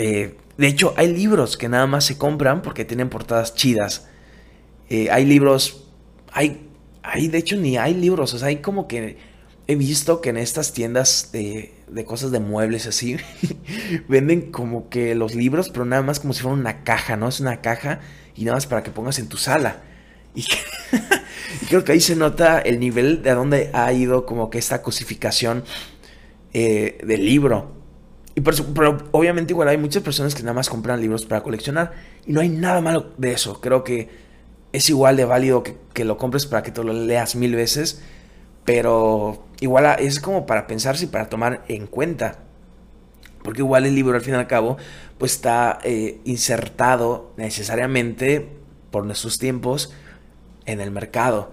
Eh, 0.00 0.36
de 0.56 0.68
hecho, 0.68 0.94
hay 0.96 1.12
libros 1.12 1.56
que 1.56 1.68
nada 1.68 1.88
más 1.88 2.04
se 2.04 2.18
compran 2.18 2.62
porque 2.62 2.84
tienen 2.84 3.08
portadas 3.08 3.56
chidas. 3.56 4.06
Eh, 4.88 5.10
hay 5.10 5.24
libros, 5.24 5.88
hay, 6.30 6.68
hay, 7.02 7.26
de 7.26 7.38
hecho 7.38 7.56
ni 7.56 7.78
hay 7.78 7.94
libros, 7.94 8.32
o 8.32 8.38
sea, 8.38 8.46
hay 8.46 8.58
como 8.58 8.86
que 8.86 9.18
he 9.66 9.76
visto 9.76 10.20
que 10.20 10.30
en 10.30 10.36
estas 10.36 10.72
tiendas 10.72 11.30
de, 11.32 11.74
cosas 12.06 12.30
de 12.30 12.40
muebles 12.40 12.86
así, 12.86 13.16
venden 14.08 14.52
como 14.52 14.88
que 14.88 15.14
los 15.14 15.34
libros, 15.34 15.68
pero 15.68 15.84
nada 15.84 16.02
más 16.02 16.20
como 16.20 16.32
si 16.32 16.42
fuera 16.42 16.56
una 16.56 16.84
caja, 16.84 17.16
¿no? 17.16 17.28
Es 17.28 17.40
una 17.40 17.60
caja 17.60 18.00
y 18.34 18.44
nada 18.44 18.56
más 18.56 18.66
para 18.66 18.82
que 18.82 18.90
pongas 18.90 19.18
en 19.18 19.28
tu 19.28 19.36
sala. 19.36 19.82
Y, 21.60 21.66
creo 21.66 21.82
que 21.82 21.92
ahí 21.92 22.00
se 22.00 22.14
nota 22.14 22.60
el 22.60 22.78
nivel 22.78 23.22
de 23.22 23.30
a 23.30 23.34
dónde 23.34 23.70
ha 23.72 23.92
ido 23.92 24.26
como 24.26 24.50
que 24.50 24.58
esta 24.58 24.82
cosificación 24.82 25.64
eh, 26.52 26.98
del 27.02 27.24
libro. 27.24 27.72
Y 28.34 28.42
pero 28.42 28.98
obviamente 29.12 29.52
igual 29.52 29.68
hay 29.68 29.78
muchas 29.78 30.02
personas 30.02 30.34
que 30.34 30.42
nada 30.42 30.54
más 30.54 30.68
compran 30.68 31.00
libros 31.00 31.26
para 31.26 31.42
coleccionar 31.42 31.92
y 32.26 32.32
no 32.32 32.40
hay 32.40 32.48
nada 32.48 32.80
malo 32.80 33.12
de 33.16 33.32
eso. 33.32 33.60
Creo 33.60 33.82
que 33.82 34.08
es 34.72 34.88
igual 34.90 35.16
de 35.16 35.24
válido 35.24 35.62
que, 35.62 35.76
que 35.94 36.04
lo 36.04 36.18
compres 36.18 36.46
para 36.46 36.62
que 36.62 36.70
te 36.70 36.84
lo 36.84 36.92
leas 36.92 37.34
mil 37.34 37.54
veces 37.56 38.02
pero 38.68 39.46
igual 39.60 39.96
es 39.98 40.20
como 40.20 40.44
para 40.44 40.66
pensarse 40.66 41.04
y 41.04 41.08
para 41.08 41.30
tomar 41.30 41.64
en 41.68 41.86
cuenta. 41.86 42.40
Porque 43.42 43.62
igual 43.62 43.86
el 43.86 43.94
libro 43.94 44.14
al 44.14 44.20
fin 44.20 44.34
y 44.34 44.36
al 44.36 44.46
cabo 44.46 44.76
pues 45.16 45.32
está 45.32 45.78
eh, 45.84 46.20
insertado 46.26 47.32
necesariamente 47.38 48.46
por 48.90 49.06
nuestros 49.06 49.38
tiempos 49.38 49.94
en 50.72 50.80
el 50.80 50.90
mercado. 50.90 51.52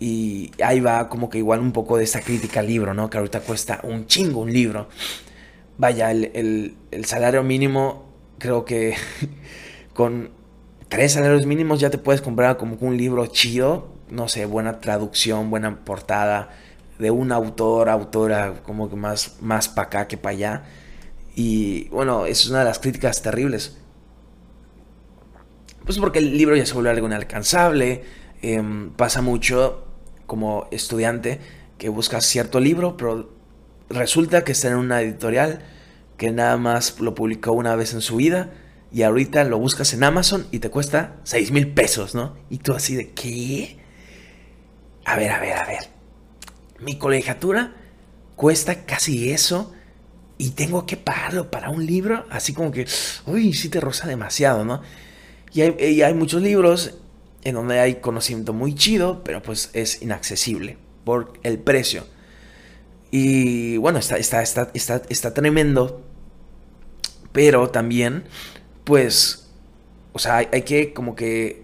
Y 0.00 0.52
ahí 0.62 0.80
va 0.80 1.08
como 1.08 1.28
que 1.28 1.38
igual 1.38 1.60
un 1.60 1.72
poco 1.72 1.96
de 1.96 2.04
esa 2.04 2.20
crítica 2.20 2.60
al 2.60 2.66
libro, 2.66 2.94
¿no? 2.94 3.10
Que 3.10 3.18
ahorita 3.18 3.40
cuesta 3.40 3.80
un 3.82 4.06
chingo 4.06 4.40
un 4.40 4.52
libro. 4.52 4.88
Vaya, 5.76 6.10
el, 6.10 6.76
el 6.90 7.04
salario 7.04 7.42
mínimo 7.42 8.08
creo 8.38 8.64
que 8.64 8.94
con 9.94 10.30
tres 10.88 11.12
salarios 11.12 11.46
mínimos 11.46 11.80
ya 11.80 11.90
te 11.90 11.98
puedes 11.98 12.22
comprar 12.22 12.56
como 12.56 12.76
un 12.80 12.96
libro 12.96 13.26
chido 13.26 13.98
no 14.10 14.28
sé, 14.28 14.46
buena 14.46 14.80
traducción, 14.80 15.50
buena 15.50 15.84
portada 15.84 16.50
de 16.98 17.10
un 17.10 17.32
autor, 17.32 17.88
autora, 17.88 18.62
como 18.64 18.90
que 18.90 18.96
más, 18.96 19.36
más 19.40 19.68
para 19.68 19.86
acá 19.86 20.08
que 20.08 20.16
para 20.16 20.34
allá. 20.34 20.62
Y 21.34 21.88
bueno, 21.88 22.26
eso 22.26 22.44
es 22.44 22.50
una 22.50 22.60
de 22.60 22.64
las 22.64 22.78
críticas 22.78 23.22
terribles. 23.22 23.78
Pues 25.84 25.98
porque 25.98 26.18
el 26.18 26.36
libro 26.36 26.56
ya 26.56 26.66
se 26.66 26.74
vuelve 26.74 26.90
algo 26.90 27.06
inalcanzable. 27.06 28.04
Em, 28.42 28.90
pasa 28.90 29.22
mucho 29.22 29.84
como 30.26 30.68
estudiante 30.70 31.40
que 31.78 31.88
buscas 31.88 32.24
cierto 32.26 32.60
libro, 32.60 32.96
pero 32.96 33.32
resulta 33.88 34.44
que 34.44 34.52
está 34.52 34.68
en 34.68 34.76
una 34.76 35.00
editorial 35.02 35.64
que 36.16 36.30
nada 36.30 36.56
más 36.56 37.00
lo 37.00 37.14
publicó 37.14 37.52
una 37.52 37.74
vez 37.76 37.94
en 37.94 38.00
su 38.00 38.16
vida 38.16 38.50
y 38.92 39.02
ahorita 39.02 39.44
lo 39.44 39.58
buscas 39.58 39.92
en 39.94 40.04
Amazon 40.04 40.46
y 40.50 40.58
te 40.60 40.70
cuesta 40.70 41.16
6 41.24 41.50
mil 41.52 41.68
pesos, 41.72 42.14
¿no? 42.14 42.36
Y 42.50 42.58
tú 42.58 42.74
así 42.74 42.94
de, 42.94 43.10
¿qué? 43.10 43.78
a 45.08 45.16
ver, 45.16 45.30
a 45.30 45.40
ver, 45.40 45.52
a 45.54 45.64
ver. 45.64 45.88
Mi 46.80 46.98
colegiatura 46.98 47.72
cuesta 48.36 48.84
casi 48.84 49.30
eso 49.30 49.72
y 50.36 50.50
tengo 50.50 50.84
que 50.84 50.96
pagarlo 50.96 51.50
para 51.50 51.70
un 51.70 51.86
libro, 51.86 52.26
así 52.30 52.52
como 52.52 52.70
que, 52.70 52.86
uy, 53.26 53.54
sí 53.54 53.70
te 53.70 53.80
roza 53.80 54.06
demasiado, 54.06 54.64
¿no? 54.64 54.82
Y 55.52 55.62
hay, 55.62 56.02
hay 56.02 56.14
muchos 56.14 56.42
libros 56.42 56.98
en 57.48 57.54
donde 57.54 57.80
hay 57.80 57.96
conocimiento 57.96 58.52
muy 58.52 58.74
chido, 58.74 59.24
pero 59.24 59.42
pues 59.42 59.70
es 59.72 60.02
inaccesible 60.02 60.76
por 61.04 61.32
el 61.42 61.58
precio. 61.58 62.04
Y 63.10 63.78
bueno, 63.78 63.98
está, 63.98 64.18
está, 64.18 64.42
está, 64.42 64.70
está, 64.74 65.02
está 65.08 65.32
tremendo, 65.32 66.02
pero 67.32 67.70
también, 67.70 68.24
pues, 68.84 69.48
o 70.12 70.18
sea, 70.18 70.36
hay 70.36 70.62
que 70.62 70.92
como 70.92 71.16
que 71.16 71.62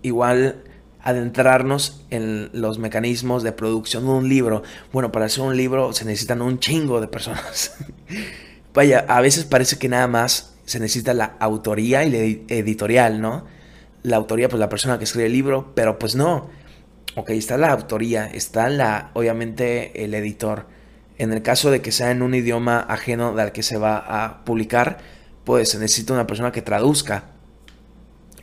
igual 0.00 0.64
adentrarnos 1.02 2.06
en 2.08 2.48
los 2.54 2.78
mecanismos 2.78 3.42
de 3.42 3.52
producción 3.52 4.04
de 4.04 4.10
un 4.10 4.28
libro. 4.30 4.62
Bueno, 4.94 5.12
para 5.12 5.26
hacer 5.26 5.44
un 5.44 5.58
libro 5.58 5.92
se 5.92 6.06
necesitan 6.06 6.40
un 6.40 6.58
chingo 6.58 7.02
de 7.02 7.08
personas. 7.08 7.76
vaya, 8.72 9.04
a 9.06 9.20
veces 9.20 9.44
parece 9.44 9.78
que 9.78 9.90
nada 9.90 10.06
más 10.06 10.54
se 10.64 10.80
necesita 10.80 11.12
la 11.12 11.36
autoría 11.38 12.04
y 12.04 12.10
la 12.10 12.54
editorial, 12.54 13.20
¿no? 13.20 13.57
La 14.08 14.16
autoría, 14.16 14.48
pues 14.48 14.58
la 14.58 14.70
persona 14.70 14.96
que 14.96 15.04
escribe 15.04 15.26
el 15.26 15.32
libro, 15.32 15.72
pero 15.74 15.98
pues 15.98 16.14
no. 16.14 16.48
Ok, 17.14 17.30
está 17.30 17.58
la 17.58 17.72
autoría, 17.72 18.26
está 18.26 18.70
la, 18.70 19.10
obviamente, 19.12 20.04
el 20.04 20.14
editor. 20.14 20.66
En 21.18 21.32
el 21.32 21.42
caso 21.42 21.70
de 21.70 21.82
que 21.82 21.92
sea 21.92 22.10
en 22.10 22.22
un 22.22 22.34
idioma 22.34 22.78
ajeno 22.80 23.36
al 23.38 23.52
que 23.52 23.62
se 23.62 23.76
va 23.76 23.98
a 23.98 24.44
publicar, 24.44 24.98
pues 25.44 25.68
se 25.70 25.78
necesita 25.78 26.14
una 26.14 26.26
persona 26.26 26.52
que 26.52 26.62
traduzca. 26.62 27.32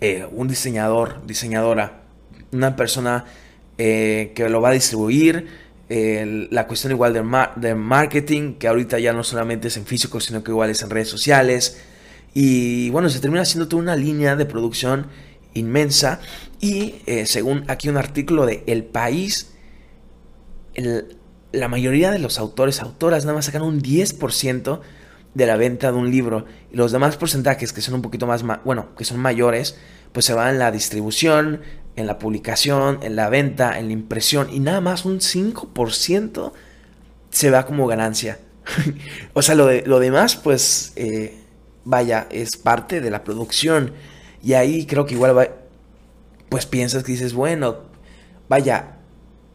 Eh, 0.01 0.27
un 0.31 0.47
diseñador, 0.47 1.25
diseñadora, 1.25 2.03
una 2.51 2.75
persona 2.75 3.25
eh, 3.79 4.33
que 4.35 4.47
lo 4.49 4.61
va 4.61 4.69
a 4.69 4.73
distribuir, 4.73 5.47
la 5.89 6.67
cuestión 6.67 6.91
igual 6.91 7.13
de, 7.13 7.75
marketing, 7.75 8.53
que 8.55 8.67
ahorita 8.67 8.99
ya 8.99 9.13
no 9.13 9.23
solamente 9.23 9.69
es 9.69 9.77
en 9.77 9.85
físico, 9.85 10.19
sino 10.19 10.43
que 10.43 10.51
igual 10.51 10.69
es 10.69 10.83
en 10.83 10.91
redes 10.91 11.09
sociales. 11.09 11.81
Y 12.33 12.89
bueno, 12.89 13.09
se 13.09 13.19
termina 13.19 13.43
haciendo 13.43 13.67
toda 13.67 13.81
una 13.81 13.95
línea 13.95 14.35
de 14.35 14.45
producción 14.45 15.07
inmensa. 15.55 16.19
Y 16.61 16.95
eh, 17.07 17.25
según 17.25 17.65
aquí 17.67 17.89
un 17.89 17.97
artículo 17.97 18.45
de 18.45 18.63
El 18.67 18.83
País, 18.83 19.51
la 21.51 21.67
mayoría 21.67 22.11
de 22.11 22.19
los 22.19 22.37
autores, 22.37 22.81
autoras, 22.81 23.25
nada 23.25 23.35
más 23.35 23.45
sacan 23.45 23.63
un 23.63 23.81
10% 23.81 24.81
de 25.33 25.45
la 25.45 25.57
venta 25.57 25.91
de 25.91 25.97
un 25.97 26.11
libro. 26.11 26.45
Y 26.71 26.77
los 26.77 26.91
demás 26.91 27.17
porcentajes, 27.17 27.73
que 27.73 27.81
son 27.81 27.95
un 27.95 28.01
poquito 28.01 28.27
más, 28.27 28.43
bueno, 28.63 28.95
que 28.95 29.05
son 29.05 29.19
mayores, 29.19 29.77
pues 30.11 30.25
se 30.25 30.33
van 30.33 30.49
en 30.49 30.59
la 30.59 30.71
distribución, 30.71 31.61
en 31.95 32.07
la 32.07 32.19
publicación, 32.19 32.99
en 33.01 33.15
la 33.15 33.29
venta, 33.29 33.79
en 33.79 33.87
la 33.87 33.93
impresión 33.93 34.49
y 34.51 34.59
nada 34.59 34.81
más 34.81 35.05
un 35.05 35.19
5% 35.19 36.51
se 37.29 37.49
va 37.49 37.65
como 37.65 37.87
ganancia. 37.87 38.39
o 39.33 39.41
sea, 39.41 39.55
lo, 39.55 39.67
de, 39.67 39.83
lo 39.85 39.99
demás, 39.99 40.35
pues, 40.35 40.93
eh, 40.95 41.37
vaya, 41.83 42.27
es 42.31 42.57
parte 42.57 43.01
de 43.01 43.11
la 43.11 43.23
producción. 43.23 43.93
Y 44.45 44.53
ahí 44.53 44.85
creo 44.85 45.05
que 45.05 45.15
igual, 45.15 45.37
va, 45.37 45.47
pues 46.47 46.65
piensas 46.65 47.03
que 47.03 47.11
dices, 47.11 47.33
bueno, 47.33 47.79
vaya, 48.47 48.99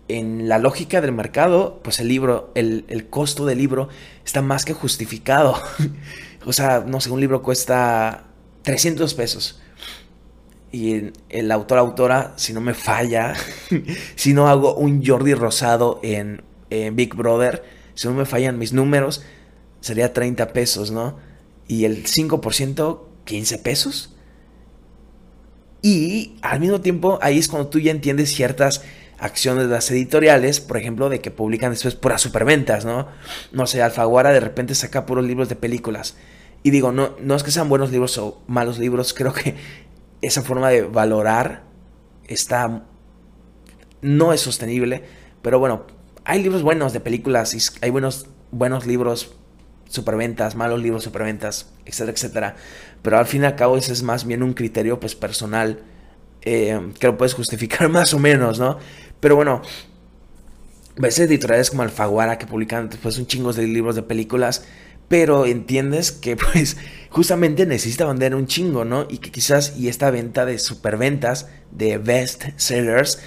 en 0.08 0.48
la 0.48 0.58
lógica 0.58 1.00
del 1.00 1.12
mercado, 1.12 1.80
pues 1.82 2.00
el 2.00 2.08
libro, 2.08 2.50
el, 2.54 2.84
el 2.88 3.08
costo 3.08 3.46
del 3.46 3.58
libro 3.58 3.88
está 4.24 4.42
más 4.42 4.66
que 4.66 4.74
justificado. 4.74 5.54
o 6.44 6.52
sea, 6.52 6.84
no 6.86 7.00
sé, 7.00 7.10
un 7.10 7.20
libro 7.20 7.42
cuesta 7.42 8.24
300 8.64 9.14
pesos 9.14 9.60
y 10.72 11.10
el 11.28 11.50
autor 11.50 11.78
autora, 11.78 12.34
si 12.36 12.52
no 12.52 12.60
me 12.60 12.74
falla, 12.74 13.34
si 14.14 14.32
no 14.32 14.48
hago 14.48 14.74
un 14.74 15.04
Jordi 15.04 15.34
Rosado 15.34 16.00
en, 16.02 16.42
Big 16.92 17.14
Brother, 17.14 17.64
si 17.94 18.06
no 18.06 18.14
me 18.14 18.24
fallan 18.26 18.56
mis 18.56 18.72
números, 18.72 19.22
sería 19.80 20.12
30 20.12 20.52
pesos, 20.52 20.92
¿no? 20.92 21.16
Y 21.66 21.84
el 21.84 22.04
5%, 22.04 23.00
15 23.24 23.58
pesos. 23.58 24.14
Y 25.82 26.36
al 26.42 26.60
mismo 26.60 26.80
tiempo, 26.80 27.18
ahí 27.22 27.38
es 27.38 27.48
cuando 27.48 27.68
tú 27.68 27.78
ya 27.78 27.90
entiendes 27.90 28.34
ciertas 28.34 28.82
acciones 29.18 29.64
de 29.64 29.70
las 29.70 29.90
editoriales, 29.90 30.60
por 30.60 30.76
ejemplo, 30.76 31.08
de 31.08 31.20
que 31.20 31.30
publican 31.30 31.70
después 31.70 31.94
puras 31.94 32.20
superventas, 32.20 32.84
¿no? 32.84 33.08
No 33.52 33.66
sé, 33.66 33.82
Alfaguara 33.82 34.32
de 34.32 34.40
repente 34.40 34.74
saca 34.74 35.06
puros 35.06 35.24
libros 35.24 35.48
de 35.48 35.56
películas. 35.56 36.16
Y 36.62 36.70
digo, 36.70 36.92
no, 36.92 37.16
no 37.20 37.34
es 37.34 37.42
que 37.42 37.50
sean 37.50 37.68
buenos 37.68 37.90
libros 37.90 38.18
o 38.18 38.42
malos 38.46 38.78
libros, 38.78 39.14
creo 39.16 39.32
que 39.32 39.56
esa 40.22 40.42
forma 40.42 40.68
de 40.70 40.82
valorar 40.82 41.64
está 42.28 42.84
no 44.02 44.32
es 44.32 44.40
sostenible, 44.40 45.04
pero 45.42 45.58
bueno, 45.58 45.86
hay 46.24 46.42
libros 46.42 46.62
buenos 46.62 46.92
de 46.92 47.00
películas 47.00 47.54
y 47.54 47.58
hay 47.82 47.90
buenos 47.90 48.26
buenos 48.50 48.86
libros 48.86 49.34
superventas, 49.90 50.54
malos 50.54 50.80
libros 50.80 51.04
superventas, 51.04 51.68
etcétera, 51.84 52.12
etcétera. 52.12 52.56
Pero 53.02 53.18
al 53.18 53.26
fin 53.26 53.42
y 53.42 53.46
al 53.46 53.56
cabo 53.56 53.76
ese 53.76 53.92
es 53.92 54.02
más 54.02 54.24
bien 54.24 54.42
un 54.42 54.54
criterio 54.54 54.98
pues 54.98 55.14
personal 55.14 55.80
eh, 56.42 56.80
que 56.98 57.06
lo 57.06 57.18
puedes 57.18 57.34
justificar 57.34 57.88
más 57.90 58.14
o 58.14 58.18
menos, 58.18 58.58
¿no? 58.58 58.78
Pero 59.18 59.36
bueno, 59.36 59.60
ves 60.96 61.18
editoriales 61.18 61.70
como 61.70 61.82
Alfaguara 61.82 62.38
que 62.38 62.46
publican 62.46 62.88
después 62.88 63.18
un 63.18 63.26
chingo 63.26 63.52
de 63.52 63.66
libros 63.66 63.96
de 63.96 64.02
películas 64.02 64.64
pero 65.08 65.44
entiendes 65.44 66.12
que 66.12 66.36
pues 66.52 66.76
justamente 67.10 67.66
necesita 67.66 68.06
vender 68.06 68.36
un 68.36 68.46
chingo, 68.46 68.84
¿no? 68.84 69.08
Y 69.10 69.18
que 69.18 69.32
quizás 69.32 69.76
y 69.76 69.88
esta 69.88 70.12
venta 70.12 70.46
de 70.46 70.60
superventas, 70.60 71.48
de 71.72 71.98
best 71.98 72.44
sellers, 72.56 73.18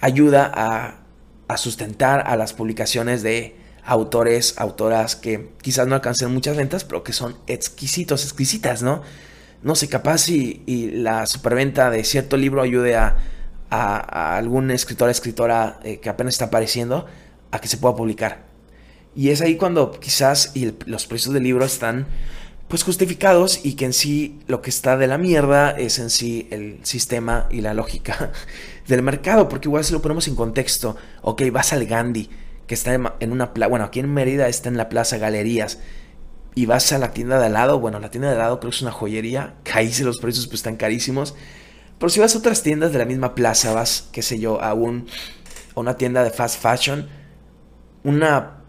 ayuda 0.00 0.52
a, 0.54 1.06
a 1.48 1.56
sustentar 1.56 2.22
a 2.26 2.36
las 2.36 2.52
publicaciones 2.52 3.22
de 3.22 3.56
autores, 3.84 4.54
autoras 4.58 5.16
que 5.16 5.50
quizás 5.60 5.86
no 5.86 5.94
alcancen 5.94 6.32
muchas 6.32 6.56
ventas, 6.56 6.84
pero 6.84 7.02
que 7.02 7.12
son 7.12 7.36
exquisitos, 7.46 8.24
exquisitas, 8.24 8.82
¿no? 8.82 9.02
No 9.62 9.74
sé, 9.74 9.88
capaz 9.88 10.28
y, 10.28 10.62
y 10.66 10.90
la 10.90 11.26
superventa 11.26 11.90
de 11.90 12.04
cierto 12.04 12.36
libro 12.36 12.62
ayude 12.62 12.96
a, 12.96 13.16
algún 13.74 14.70
escritor, 14.70 15.08
escritora 15.08 15.80
eh, 15.82 15.98
que 15.98 16.10
apenas 16.10 16.34
está 16.34 16.46
apareciendo 16.46 17.06
a 17.50 17.58
que 17.58 17.68
se 17.68 17.78
pueda 17.78 17.96
publicar. 17.96 18.44
Y 19.16 19.30
es 19.30 19.40
ahí 19.40 19.56
cuando 19.56 19.92
quizás 19.92 20.52
los 20.84 21.06
precios 21.06 21.32
del 21.32 21.44
libro 21.44 21.64
están 21.64 22.06
pues 22.68 22.84
justificados 22.84 23.60
y 23.64 23.74
que 23.74 23.86
en 23.86 23.92
sí 23.92 24.40
lo 24.46 24.62
que 24.62 24.70
está 24.70 24.96
de 24.96 25.06
la 25.06 25.18
mierda 25.18 25.70
es 25.70 25.98
en 25.98 26.10
sí 26.10 26.48
el 26.50 26.80
sistema 26.82 27.46
y 27.50 27.60
la 27.60 27.74
lógica 27.74 28.32
del 28.88 29.02
mercado, 29.02 29.48
porque 29.48 29.68
igual 29.68 29.84
si 29.84 29.92
lo 29.92 30.02
ponemos 30.02 30.28
en 30.28 30.36
contexto, 30.36 30.96
ok, 31.22 31.42
vas 31.50 31.72
al 31.72 31.86
Gandhi, 31.86 32.28
que 32.72 32.76
está 32.76 32.94
en 32.94 33.32
una 33.32 33.52
plaza, 33.52 33.68
bueno, 33.68 33.84
aquí 33.84 34.00
en 34.00 34.10
Mérida 34.10 34.48
está 34.48 34.70
en 34.70 34.78
la 34.78 34.88
plaza 34.88 35.18
Galerías, 35.18 35.78
y 36.54 36.64
vas 36.64 36.90
a 36.92 36.98
la 36.98 37.12
tienda 37.12 37.38
de 37.38 37.44
al 37.44 37.52
lado, 37.52 37.78
bueno, 37.78 38.00
la 38.00 38.10
tienda 38.10 38.28
de 38.28 38.32
al 38.32 38.38
lado 38.38 38.60
creo 38.60 38.70
que 38.70 38.76
es 38.76 38.80
una 38.80 38.92
joyería, 38.92 39.56
ahí 39.74 39.92
los 40.00 40.18
precios 40.18 40.46
pues 40.46 40.60
están 40.60 40.76
carísimos, 40.76 41.34
pero 41.98 42.08
si 42.08 42.18
vas 42.18 42.34
a 42.34 42.38
otras 42.38 42.62
tiendas 42.62 42.90
de 42.92 42.98
la 42.98 43.04
misma 43.04 43.34
plaza, 43.34 43.74
vas, 43.74 44.08
qué 44.10 44.22
sé 44.22 44.40
yo, 44.40 44.62
a, 44.62 44.72
un, 44.72 45.06
a 45.76 45.80
una 45.80 45.98
tienda 45.98 46.24
de 46.24 46.30
fast 46.30 46.62
fashion, 46.62 47.10
una 48.04 48.62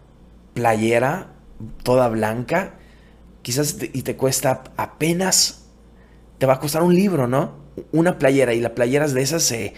playera 0.52 1.30
toda 1.82 2.10
blanca, 2.10 2.74
quizás 3.40 3.78
y 3.80 4.02
te 4.02 4.16
cuesta 4.16 4.64
apenas, 4.76 5.64
te 6.36 6.44
va 6.44 6.52
a 6.52 6.60
costar 6.60 6.82
un 6.82 6.94
libro, 6.94 7.26
¿no? 7.26 7.54
Una 7.90 8.18
playera 8.18 8.52
y 8.52 8.60
las 8.60 8.72
playeras 8.72 9.14
de 9.14 9.22
esas 9.22 9.44
se, 9.44 9.72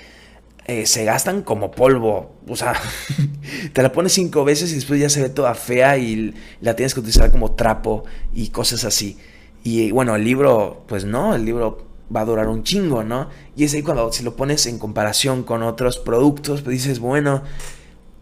eh, 0.67 0.87
se 0.87 1.05
gastan 1.05 1.43
como 1.43 1.71
polvo, 1.71 2.37
o 2.49 2.57
sea, 2.57 2.75
te 3.73 3.83
la 3.83 3.93
pones 3.93 4.13
cinco 4.13 4.45
veces 4.45 4.73
y 4.73 4.75
después 4.77 5.01
ya 5.01 5.09
se 5.09 5.23
ve 5.23 5.29
toda 5.29 5.55
fea 5.55 5.99
y 5.99 6.35
la 6.61 6.77
tienes 6.77 6.95
que 6.95 7.01
utilizar 7.01 7.31
como 7.31 7.53
trapo 7.53 8.05
y 8.35 8.49
cosas 8.49 8.85
así. 8.85 9.19
Y 9.65 9.91
bueno, 9.91 10.15
el 10.15 10.25
libro, 10.25 10.85
pues 10.87 11.05
no, 11.05 11.35
el 11.35 11.45
libro 11.45 11.87
va 12.15 12.21
a 12.21 12.25
durar 12.25 12.49
un 12.49 12.63
chingo, 12.63 13.03
¿no? 13.03 13.31
Y 13.57 13.65
es 13.65 13.75
ahí 13.75 13.83
cuando 13.83 14.13
si 14.13 14.23
lo 14.23 14.37
pones 14.37 14.67
en 14.67 14.79
comparación 14.79 15.43
con 15.43 15.63
otros 15.63 15.99
productos, 15.99 16.63
pues 16.63 16.77
dices, 16.77 17.01
bueno, 17.01 17.43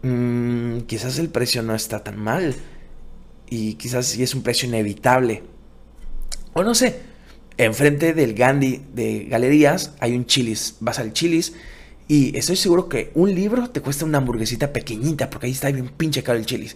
Mm, 0.05 0.81
quizás 0.81 1.17
el 1.17 1.29
precio 1.29 1.63
no 1.63 1.73
está 1.73 2.03
tan 2.03 2.19
mal. 2.19 2.55
Y 3.49 3.73
quizás 3.73 4.05
sí 4.05 4.21
es 4.21 4.35
un 4.35 4.43
precio 4.43 4.67
inevitable. 4.67 5.41
O 6.53 6.63
no 6.63 6.75
sé, 6.75 6.99
enfrente 7.57 8.13
del 8.13 8.35
Gandhi 8.35 8.83
de 8.93 9.25
galerías 9.25 9.93
hay 9.99 10.15
un 10.15 10.27
chilis. 10.27 10.75
Vas 10.79 10.99
al 10.99 11.11
chilis 11.13 11.53
y 12.07 12.37
estoy 12.37 12.55
seguro 12.55 12.87
que 12.87 13.11
un 13.15 13.33
libro 13.33 13.69
te 13.69 13.81
cuesta 13.81 14.05
una 14.05 14.19
hamburguesita 14.19 14.71
pequeñita 14.71 15.29
porque 15.29 15.47
ahí 15.47 15.53
está 15.53 15.71
bien 15.71 15.89
pinche 15.89 16.21
caro 16.23 16.37
el 16.37 16.45
chilis. 16.45 16.75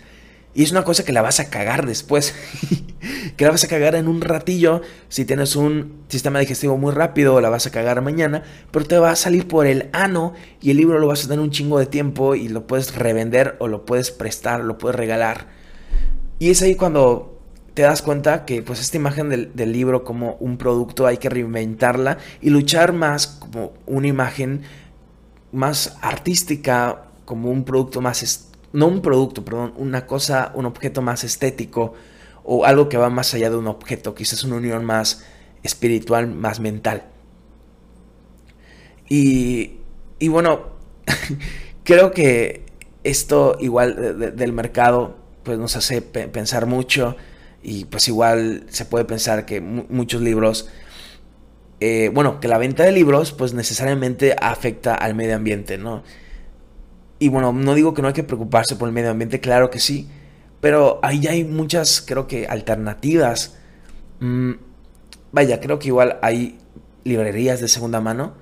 Y 0.56 0.64
es 0.64 0.72
una 0.72 0.84
cosa 0.84 1.06
que 1.06 1.14
la 1.14 1.22
vas 1.22 1.40
a 1.40 1.50
cagar 1.50 1.86
después. 1.86 2.34
que 3.38 3.46
la 3.46 3.52
vas 3.52 3.64
a 3.64 3.68
cagar 3.68 3.94
en 3.96 4.08
un 4.08 4.22
ratillo. 4.22 4.82
Si 5.08 5.24
tienes 5.24 5.56
un 5.56 6.04
sistema 6.08 6.40
digestivo 6.40 6.76
muy 6.76 6.92
rápido, 6.92 7.40
la 7.40 7.50
vas 7.50 7.68
a 7.68 7.72
cagar 7.72 8.02
mañana. 8.02 8.44
Pero 8.72 8.86
te 8.86 8.98
va 8.98 9.12
a 9.12 9.16
salir 9.16 9.48
por 9.48 9.68
el 9.68 9.90
ano. 9.94 10.34
Y 10.60 10.72
el 10.72 10.78
libro 10.78 10.98
lo 10.98 11.08
vas 11.08 11.24
a 11.24 11.28
tener 11.28 11.40
un 11.40 11.52
chingo 11.52 11.78
de 11.78 11.86
tiempo. 11.86 12.34
Y 12.34 12.50
lo 12.50 12.66
puedes 12.66 12.96
revender 12.96 13.58
o 13.60 13.68
lo 13.68 13.86
puedes 13.86 14.10
prestar, 14.10 14.62
lo 14.62 14.80
puedes 14.80 14.96
regalar. 14.96 15.48
Y 16.40 16.50
es 16.50 16.64
ahí 16.64 16.74
cuando 16.74 17.40
te 17.76 17.84
das 17.84 18.02
cuenta 18.02 18.46
que 18.46 18.64
pues 18.64 18.80
esta 18.80 18.98
imagen 18.98 19.30
del, 19.30 19.56
del 19.56 19.72
libro 19.72 20.04
como 20.04 20.34
un 20.40 20.58
producto 20.58 21.06
hay 21.06 21.18
que 21.18 21.30
reinventarla. 21.30 22.18
Y 22.42 22.50
luchar 22.50 22.92
más 22.92 23.28
como 23.28 23.74
una 23.86 24.08
imagen 24.08 24.64
más 25.52 25.98
artística. 26.02 27.06
Como 27.26 27.52
un 27.52 27.64
producto 27.64 28.02
más 28.02 28.50
no 28.74 28.88
un 28.88 29.02
producto, 29.02 29.44
perdón, 29.44 29.74
una 29.78 30.06
cosa, 30.06 30.52
un 30.56 30.66
objeto 30.66 31.02
más 31.02 31.24
estético 31.24 31.94
o 32.44 32.66
algo 32.66 32.90
que 32.90 32.98
va 32.98 33.10
más 33.10 33.34
allá 33.34 33.50
de 33.50 33.58
un 33.58 33.68
objeto, 33.68 34.16
quizás 34.16 34.44
una 34.44 34.56
unión 34.56 34.86
más 34.86 35.26
espiritual, 35.64 36.28
más 36.28 36.60
mental. 36.60 37.04
Y, 39.08 39.78
y 40.20 40.28
bueno, 40.28 40.68
creo 41.84 42.12
que 42.12 42.66
esto 43.04 43.58
igual 43.60 44.36
del 44.36 44.54
mercado 44.54 45.18
pues 45.44 45.58
nos 45.58 45.76
hace 45.76 46.02
pensar 46.02 46.66
mucho 46.66 47.16
y 47.64 47.86
pues 47.86 48.08
igual 48.08 48.66
se 48.70 48.86
puede 48.86 49.06
pensar 49.06 49.46
que 49.46 49.62
muchos 49.62 50.22
libros, 50.22 50.70
eh, 51.80 52.12
bueno, 52.14 52.40
que 52.40 52.48
la 52.48 52.58
venta 52.58 52.84
de 52.84 52.92
libros 52.92 53.32
pues 53.32 53.54
necesariamente 53.54 54.36
afecta 54.40 54.96
al 54.96 55.16
medio 55.16 55.36
ambiente, 55.36 55.78
¿no? 55.78 56.04
Y 57.20 57.30
bueno, 57.30 57.54
no 57.54 57.74
digo 57.76 57.94
que 57.94 58.02
no 58.02 58.10
hay 58.10 58.14
que 58.14 58.24
preocuparse 58.24 58.76
por 58.76 58.88
el 58.88 58.94
medio 58.94 59.12
ambiente, 59.12 59.40
claro 59.40 59.70
que 59.70 59.80
sí, 59.80 60.08
Pero 60.62 61.00
ahí 61.04 61.26
hay 61.28 61.46
muchas, 61.46 62.02
creo 62.02 62.28
que, 62.28 62.48
alternativas. 62.48 63.56
Mm, 64.20 64.54
vaya, 65.32 65.60
creo 65.62 65.80
que 65.80 65.88
igual 65.88 66.20
hay 66.22 66.58
librerías 67.06 67.62
de 67.62 67.70
segunda 67.70 68.02
mano, 68.02 68.34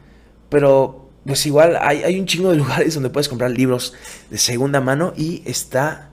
pero 0.49 1.09
pues 1.25 1.45
igual 1.45 1.77
hay, 1.81 2.03
hay, 2.03 2.19
un 2.19 2.25
chingo 2.25 2.51
de 2.51 2.57
lugares 2.63 2.93
donde 2.95 3.09
puedes 3.09 3.29
comprar 3.29 3.51
libros 3.51 3.93
de 4.31 4.37
segunda 4.39 4.81
mano 4.81 5.13
y 5.15 5.43
está, 5.45 6.11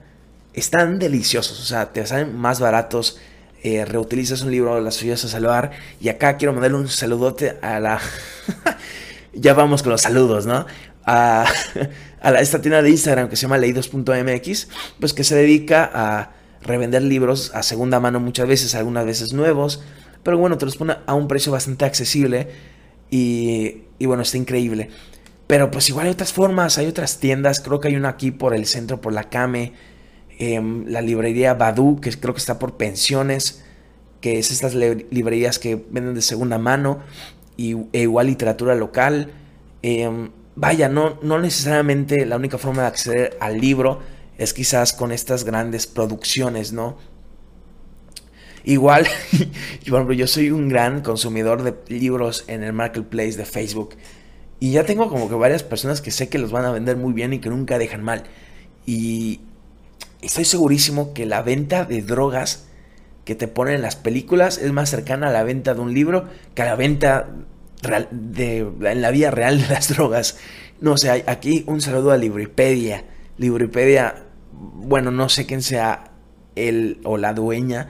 están 0.53 0.99
deliciosos, 0.99 1.59
o 1.59 1.63
sea, 1.65 1.91
te 1.91 2.05
salen 2.05 2.35
más 2.35 2.59
baratos. 2.59 3.17
Eh, 3.67 3.83
reutilizas 3.83 4.43
un 4.43 4.51
libro, 4.51 4.79
las 4.79 5.01
ayudas 5.01 5.25
a 5.25 5.27
salvar. 5.27 5.71
Y 5.99 6.09
acá 6.09 6.37
quiero 6.37 6.53
mandarle 6.53 6.77
un 6.77 6.87
saludote 6.87 7.57
a 7.63 7.79
la. 7.79 7.99
ya 9.33 9.55
vamos 9.55 9.81
con 9.81 9.91
los 9.91 10.01
saludos, 10.01 10.45
¿no? 10.45 10.67
A, 11.03 11.47
a 12.21 12.31
esta 12.33 12.61
tienda 12.61 12.83
de 12.83 12.91
Instagram 12.91 13.27
que 13.27 13.35
se 13.35 13.41
llama 13.41 13.57
leídos.mx, 13.57 14.67
pues 14.99 15.13
que 15.13 15.23
se 15.23 15.35
dedica 15.35 15.89
a 15.91 16.33
revender 16.61 17.01
libros 17.01 17.55
a 17.55 17.63
segunda 17.63 17.99
mano 17.99 18.19
muchas 18.19 18.47
veces, 18.47 18.75
algunas 18.75 19.03
veces 19.03 19.33
nuevos, 19.33 19.81
pero 20.21 20.37
bueno, 20.37 20.59
te 20.59 20.65
los 20.65 20.77
pone 20.77 20.97
a 21.03 21.15
un 21.15 21.27
precio 21.27 21.51
bastante 21.51 21.85
accesible 21.85 22.49
y, 23.09 23.81
y 23.97 24.05
bueno, 24.05 24.21
está 24.21 24.37
increíble. 24.37 24.91
Pero 25.47 25.71
pues 25.71 25.89
igual 25.89 26.05
hay 26.05 26.13
otras 26.13 26.33
formas, 26.33 26.77
hay 26.77 26.85
otras 26.85 27.17
tiendas, 27.17 27.61
creo 27.61 27.79
que 27.79 27.87
hay 27.87 27.95
una 27.95 28.09
aquí 28.09 28.29
por 28.29 28.53
el 28.53 28.67
centro, 28.67 29.01
por 29.01 29.11
la 29.11 29.23
Came, 29.23 29.73
em, 30.39 30.85
la 30.87 31.01
librería 31.01 31.53
Badu, 31.53 31.99
que 32.01 32.11
creo 32.11 32.33
que 32.33 32.39
está 32.39 32.59
por 32.59 32.77
pensiones, 32.77 33.63
que 34.21 34.39
es 34.39 34.51
estas 34.51 34.73
librerías 34.73 35.59
que 35.59 35.75
venden 35.75 36.15
de 36.15 36.21
segunda 36.21 36.57
mano, 36.57 36.99
y, 37.57 37.75
e 37.93 38.01
igual 38.01 38.27
literatura 38.27 38.75
local. 38.75 39.31
Eh, 39.83 40.29
vaya, 40.55 40.89
no, 40.89 41.19
no 41.21 41.39
necesariamente 41.39 42.25
la 42.25 42.37
única 42.37 42.57
forma 42.57 42.83
de 42.83 42.87
acceder 42.87 43.37
al 43.39 43.59
libro 43.59 43.99
es 44.37 44.53
quizás 44.53 44.93
con 44.93 45.11
estas 45.11 45.43
grandes 45.43 45.87
producciones, 45.87 46.73
¿no? 46.73 46.97
Igual, 48.63 49.07
yo 49.83 50.27
soy 50.27 50.49
un 50.49 50.69
gran 50.69 51.01
consumidor 51.01 51.61
de 51.61 51.75
libros 51.87 52.45
en 52.47 52.63
el 52.63 52.73
marketplace 52.73 53.37
de 53.37 53.45
Facebook. 53.45 53.95
Y 54.59 54.71
ya 54.71 54.85
tengo 54.85 55.09
como 55.09 55.29
que 55.29 55.35
varias 55.35 55.63
personas 55.63 56.01
que 56.01 56.11
sé 56.11 56.29
que 56.29 56.39
los 56.39 56.51
van 56.51 56.65
a 56.65 56.71
vender 56.71 56.97
muy 56.97 57.13
bien 57.13 57.33
y 57.33 57.39
que 57.39 57.49
nunca 57.49 57.77
dejan 57.77 58.03
mal. 58.03 58.23
Y 58.85 59.41
estoy 60.25 60.45
segurísimo 60.45 61.13
que 61.13 61.25
la 61.25 61.41
venta 61.41 61.85
de 61.85 62.01
drogas 62.01 62.65
que 63.25 63.35
te 63.35 63.47
ponen 63.47 63.75
en 63.75 63.81
las 63.81 63.95
películas 63.95 64.57
es 64.57 64.71
más 64.71 64.89
cercana 64.89 65.29
a 65.29 65.31
la 65.31 65.43
venta 65.43 65.73
de 65.73 65.81
un 65.81 65.93
libro 65.93 66.25
que 66.53 66.61
a 66.61 66.65
la 66.65 66.75
venta 66.75 67.29
de, 68.11 68.59
en 68.59 69.01
la 69.01 69.11
vida 69.11 69.31
real 69.31 69.61
de 69.61 69.67
las 69.67 69.89
drogas. 69.95 70.37
No 70.79 70.97
sé, 70.97 71.23
aquí 71.27 71.63
un 71.67 71.81
saludo 71.81 72.11
a 72.11 72.17
Libripedia. 72.17 73.03
Libripedia, 73.37 74.25
bueno, 74.51 75.11
no 75.11 75.29
sé 75.29 75.45
quién 75.45 75.61
sea 75.61 76.11
él 76.55 76.99
o 77.03 77.17
la 77.17 77.33
dueña. 77.33 77.89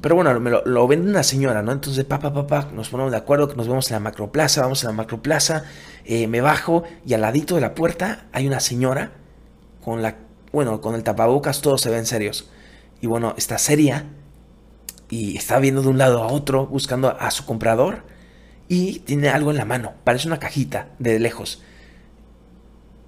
Pero 0.00 0.14
bueno, 0.14 0.38
me 0.38 0.50
lo, 0.50 0.86
vende 0.86 1.10
una 1.10 1.24
señora, 1.24 1.62
¿no? 1.62 1.72
Entonces, 1.72 2.04
papá, 2.04 2.32
papá, 2.32 2.70
nos 2.72 2.88
ponemos 2.88 3.10
de 3.10 3.18
acuerdo 3.18 3.48
que 3.48 3.56
nos 3.56 3.66
vemos 3.66 3.90
en 3.90 3.94
la 3.94 4.00
macroplaza, 4.00 4.62
vamos 4.62 4.84
a 4.84 4.88
la 4.88 4.92
macroplaza, 4.92 5.64
eh, 6.04 6.28
me 6.28 6.40
bajo 6.40 6.84
y 7.04 7.14
al 7.14 7.22
ladito 7.22 7.56
de 7.56 7.62
la 7.62 7.74
puerta 7.74 8.26
hay 8.32 8.46
una 8.46 8.60
señora 8.60 9.10
con 9.82 10.00
la, 10.00 10.14
bueno, 10.52 10.80
con 10.80 10.94
el 10.94 11.02
tapabocas 11.02 11.60
todos 11.60 11.80
se 11.80 11.90
ven 11.90 12.06
serios. 12.06 12.48
Y 13.00 13.06
bueno, 13.06 13.34
está 13.36 13.58
seria 13.58 14.06
y 15.10 15.36
está 15.36 15.58
viendo 15.58 15.82
de 15.82 15.88
un 15.88 15.98
lado 15.98 16.22
a 16.22 16.28
otro 16.28 16.66
buscando 16.66 17.16
a 17.18 17.30
su 17.30 17.46
comprador 17.46 18.02
y 18.68 19.00
tiene 19.00 19.30
algo 19.30 19.50
en 19.50 19.56
la 19.56 19.64
mano, 19.64 19.94
parece 20.04 20.28
una 20.28 20.38
cajita 20.38 20.88
de 20.98 21.18
lejos. 21.18 21.62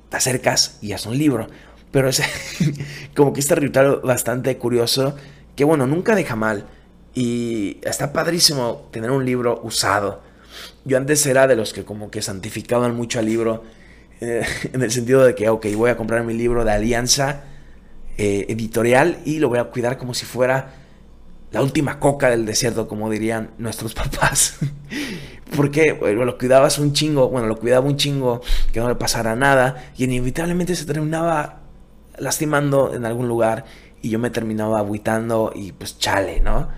Te 0.09 0.16
acercas 0.16 0.79
y 0.81 0.92
es 0.92 1.07
un 1.07 1.18
libro, 1.18 1.48
pero 1.90 2.09
es 2.09 2.22
como 3.16 3.33
que 3.33 3.40
este 3.40 3.55
ritual 3.55 4.00
bastante 4.03 4.57
curioso 4.57 5.16
que 5.55 5.64
bueno, 5.64 5.87
nunca 5.87 6.14
deja 6.14 6.37
mal 6.37 6.66
y 7.14 7.79
está 7.83 8.12
padrísimo 8.12 8.88
tener 8.90 9.11
un 9.11 9.24
libro 9.24 9.61
usado. 9.62 10.22
Yo 10.85 10.96
antes 10.96 11.24
era 11.26 11.46
de 11.46 11.57
los 11.57 11.72
que 11.72 11.85
como 11.85 12.11
que 12.11 12.22
santificaban 12.22 12.96
mucho 12.96 13.18
al 13.18 13.26
libro 13.26 13.64
en 14.72 14.83
el 14.83 14.90
sentido 14.90 15.24
de 15.24 15.35
que, 15.35 15.48
ok, 15.48 15.66
voy 15.76 15.90
a 15.90 15.96
comprar 15.96 16.24
mi 16.24 16.35
libro 16.35 16.64
de 16.64 16.72
alianza 16.72 17.44
eh, 18.18 18.46
editorial 18.48 19.18
y 19.24 19.38
lo 19.38 19.48
voy 19.48 19.59
a 19.59 19.64
cuidar 19.64 19.96
como 19.96 20.12
si 20.12 20.26
fuera 20.26 20.74
la 21.52 21.62
última 21.62 21.98
coca 21.98 22.28
del 22.28 22.44
desierto, 22.44 22.87
como 22.87 23.11
dirían 23.11 23.52
nuestros 23.59 23.94
papás. 23.94 24.59
Porque 25.56 25.98
lo 26.00 26.38
cuidabas 26.38 26.78
un 26.78 26.92
chingo, 26.92 27.28
bueno, 27.28 27.48
lo 27.48 27.56
cuidaba 27.56 27.87
un 27.87 27.96
chingo, 27.96 28.40
que 28.72 28.80
no 28.80 28.88
le 28.88 28.94
pasara 28.94 29.35
nada, 29.35 29.90
y 29.96 30.04
inevitablemente 30.04 30.76
se 30.76 30.85
terminaba 30.85 31.61
lastimando 32.18 32.94
en 32.94 33.04
algún 33.04 33.26
lugar, 33.26 33.64
y 34.02 34.11
yo 34.11 34.18
me 34.18 34.30
terminaba 34.30 34.78
aguitando, 34.78 35.52
y 35.54 35.72
pues 35.72 35.98
chale, 35.98 36.40
¿no? 36.40 36.68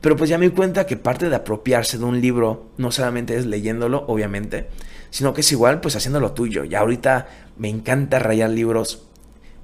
Pero 0.00 0.16
pues 0.16 0.28
ya 0.28 0.38
me 0.38 0.48
di 0.48 0.54
cuenta 0.54 0.86
que 0.86 0.96
parte 0.96 1.28
de 1.28 1.36
apropiarse 1.36 1.98
de 1.98 2.04
un 2.04 2.20
libro 2.20 2.70
no 2.78 2.90
solamente 2.90 3.36
es 3.36 3.46
leyéndolo, 3.46 4.04
obviamente, 4.08 4.68
sino 5.14 5.32
que 5.32 5.42
es 5.42 5.52
igual 5.52 5.80
pues 5.80 5.94
haciendo 5.94 6.32
tuyo. 6.32 6.64
Y 6.64 6.74
ahorita 6.74 7.28
me 7.56 7.68
encanta 7.68 8.18
rayar 8.18 8.50
libros, 8.50 9.04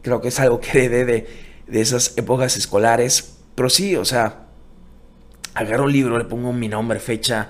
creo 0.01 0.21
que 0.21 0.29
es 0.29 0.39
algo 0.39 0.61
que 0.61 0.85
heredé 0.85 1.05
de, 1.05 1.27
de 1.67 1.81
esas 1.81 2.17
épocas 2.17 2.57
escolares, 2.57 3.35
pero 3.57 3.69
sí, 3.69 3.97
o 3.97 4.05
sea, 4.05 4.47
agarro 5.55 5.87
un 5.87 5.93
libro, 5.93 6.19
le 6.19 6.25
pongo 6.25 6.53
mi 6.53 6.69
nombre, 6.69 7.01
fecha, 7.01 7.49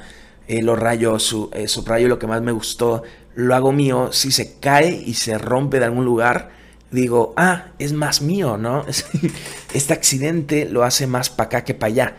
eh, 0.49 0.63
lo 0.63 0.77
rayo, 0.77 1.19
su, 1.19 1.51
eh, 1.53 1.69
subrayo 1.69 2.09
lo 2.09 2.19
que 2.19 2.27
más 2.27 2.41
me 2.41 2.53
gustó, 2.53 3.03
lo 3.35 3.55
hago 3.55 3.71
mío, 3.71 4.09
si 4.13 4.33
se 4.33 4.59
cae 4.61 4.91
y 4.93 5.13
se 5.13 5.37
rompe 5.37 5.79
de 5.79 5.85
algún 5.85 6.07
lugar, 6.07 6.53
digo, 6.91 7.35
ah, 7.37 7.67
es 7.79 7.93
más 7.93 8.23
mío, 8.23 8.57
¿no? 8.57 8.87
este 9.75 9.93
accidente 9.93 10.65
lo 10.65 10.85
hace 10.85 11.07
más 11.07 11.29
para 11.29 11.49
acá 11.49 11.65
que 11.65 11.75
para 11.75 11.93
allá. 11.93 12.17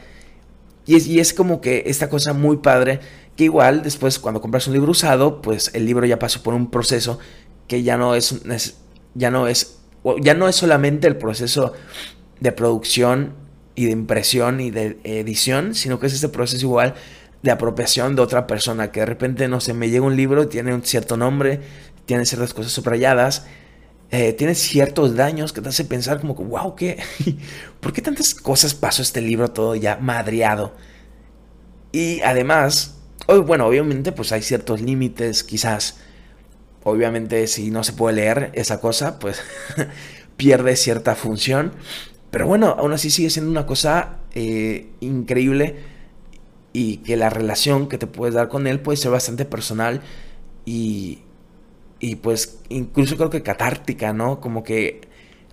Y 0.86 0.96
es, 0.96 1.08
y 1.08 1.20
es 1.20 1.34
como 1.34 1.60
que 1.60 1.86
esta 1.88 2.08
cosa 2.08 2.34
muy 2.34 2.58
padre, 2.58 3.00
igual 3.44 3.84
después 3.84 4.20
cuando 4.20 4.42
compras 4.42 4.68
un 4.68 4.74
libro 4.74 4.92
usado, 4.92 5.42
pues 5.42 5.72
el 5.74 5.86
libro 5.86 6.06
ya 6.06 6.20
pasó 6.20 6.44
por 6.44 6.54
un 6.54 6.70
proceso 6.70 7.20
que 7.68 7.84
ya 7.84 7.98
no 7.98 8.16
es, 8.16 8.42
ya 9.14 9.32
no 9.32 9.48
es, 9.48 9.80
ya 10.22 10.34
no 10.34 10.48
es 10.48 10.56
solamente 10.56 11.08
el 11.08 11.18
proceso 11.18 11.74
de 12.40 12.52
producción 12.52 13.34
y 13.76 13.86
de 13.86 13.92
impresión 13.92 14.60
y 14.60 14.72
de 14.72 15.00
edición, 15.04 15.76
sino 15.76 16.00
que 16.00 16.08
es 16.08 16.14
este 16.14 16.30
proceso 16.30 16.66
igual 16.66 16.96
de 17.42 17.52
apropiación 17.52 18.16
de 18.16 18.22
otra 18.22 18.46
persona, 18.48 18.92
que 18.92 19.00
de 19.00 19.06
repente, 19.06 19.48
no 19.48 19.62
sé, 19.62 19.74
me 19.74 19.90
llega 19.90 20.06
un 20.06 20.16
libro, 20.16 20.48
tiene 20.48 20.74
un 20.74 20.84
cierto 20.84 21.18
nombre, 21.18 21.62
tiene 22.06 22.26
ciertas 22.26 22.54
cosas 22.54 22.72
subrayadas, 22.72 23.46
eh, 24.12 24.34
tiene 24.34 24.56
ciertos 24.56 25.16
daños 25.16 25.54
que 25.54 25.62
te 25.62 25.70
hace 25.70 25.86
pensar 25.86 26.20
como 26.20 26.36
que, 26.36 26.44
wow, 26.44 26.76
¿qué? 26.76 27.02
¿Por 27.80 27.94
qué 27.94 28.02
tantas 28.02 28.36
cosas 28.36 28.74
pasó 28.74 29.02
este 29.02 29.22
libro 29.22 29.50
todo 29.50 29.76
ya 29.76 29.98
madriado? 29.98 30.76
Y 31.92 32.22
además, 32.22 33.01
bueno, 33.28 33.68
obviamente 33.68 34.12
pues 34.12 34.32
hay 34.32 34.42
ciertos 34.42 34.82
límites, 34.82 35.44
quizás, 35.44 36.00
obviamente 36.84 37.48
si 37.48 37.72
no 37.72 37.84
se 37.84 37.94
puede 37.94 38.16
leer 38.16 38.52
esa 38.54 38.82
cosa, 38.82 39.20
pues 39.20 39.42
pierde 40.38 40.76
cierta 40.76 41.16
función. 41.16 41.74
Pero 42.32 42.48
bueno, 42.48 42.76
aún 42.78 42.94
así 42.94 43.10
sigue 43.10 43.30
siendo 43.30 43.52
una 43.52 43.66
cosa 43.66 44.20
eh, 44.34 44.90
increíble 45.02 45.76
y 46.74 46.98
que 46.98 47.18
la 47.18 47.30
relación 47.30 47.90
que 47.90 47.98
te 47.98 48.08
puedes 48.08 48.36
dar 48.36 48.48
con 48.48 48.68
él 48.68 48.80
puede 48.80 48.98
ser 48.98 49.12
bastante 49.12 49.46
personal 49.46 50.02
y, 50.66 51.20
y 52.00 52.16
pues 52.16 52.60
incluso 52.70 53.18
creo 53.18 53.30
que 53.30 53.44
catártica, 53.44 54.14
¿no? 54.14 54.40
Como 54.40 54.64
que 54.64 55.02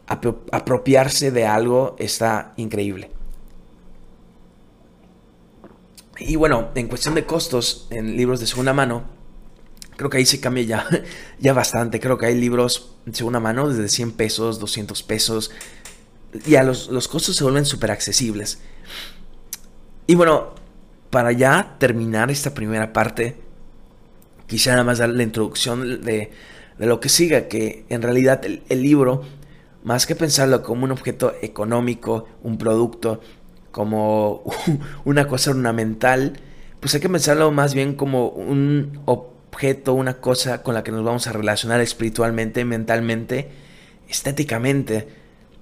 apropiarse 0.06 1.30
de 1.30 1.46
algo 1.46 1.96
está 1.98 2.54
increíble. 2.56 3.10
Y 6.20 6.36
bueno, 6.36 6.70
en 6.74 6.88
cuestión 6.88 7.14
de 7.14 7.24
costos 7.24 7.86
en 7.90 8.16
libros 8.16 8.40
de 8.40 8.46
segunda 8.46 8.72
mano, 8.72 9.04
creo 9.96 10.10
que 10.10 10.18
ahí 10.18 10.26
se 10.26 10.40
cambia 10.40 10.64
ya, 10.64 10.86
ya 11.38 11.52
bastante. 11.52 12.00
Creo 12.00 12.18
que 12.18 12.26
hay 12.26 12.34
libros 12.38 12.96
de 13.06 13.14
segunda 13.14 13.40
mano 13.40 13.68
desde 13.68 13.88
100 13.88 14.12
pesos, 14.12 14.58
200 14.58 15.02
pesos. 15.02 15.50
Ya 16.46 16.62
los, 16.62 16.88
los 16.88 17.08
costos 17.08 17.36
se 17.36 17.44
vuelven 17.44 17.64
súper 17.64 17.90
accesibles. 17.90 18.60
Y 20.06 20.14
bueno, 20.14 20.54
para 21.10 21.32
ya 21.32 21.76
terminar 21.78 22.30
esta 22.30 22.54
primera 22.54 22.92
parte, 22.92 23.36
quisiera 24.46 24.76
nada 24.76 24.84
más 24.84 24.98
dar 24.98 25.10
la 25.10 25.22
introducción 25.22 26.02
de, 26.02 26.30
lo 26.78 27.00
que 27.00 27.08
siga, 27.08 27.48
que 27.48 27.84
en 27.88 28.02
realidad 28.02 28.42
el, 28.44 28.82
libro, 28.82 29.22
más 29.84 30.06
que 30.06 30.14
pensarlo 30.14 30.62
como 30.62 30.84
un 30.84 30.92
objeto 30.92 31.34
económico, 31.42 32.26
un 32.42 32.58
producto, 32.58 33.20
como 33.70 34.42
una 35.04 35.26
cosa 35.26 35.50
ornamental, 35.50 36.40
pues 36.80 36.94
hay 36.94 37.00
que 37.00 37.08
pensarlo 37.08 37.50
más 37.50 37.74
bien 37.74 37.94
como 37.94 38.28
un 38.28 39.00
objeto, 39.04 39.94
una 39.94 40.14
cosa 40.14 40.62
con 40.62 40.74
la 40.74 40.82
que 40.82 40.92
nos 40.92 41.04
vamos 41.04 41.26
a 41.26 41.32
relacionar 41.32 41.80
espiritualmente, 41.80 42.64
mentalmente, 42.64 43.48
estéticamente. 44.08 45.08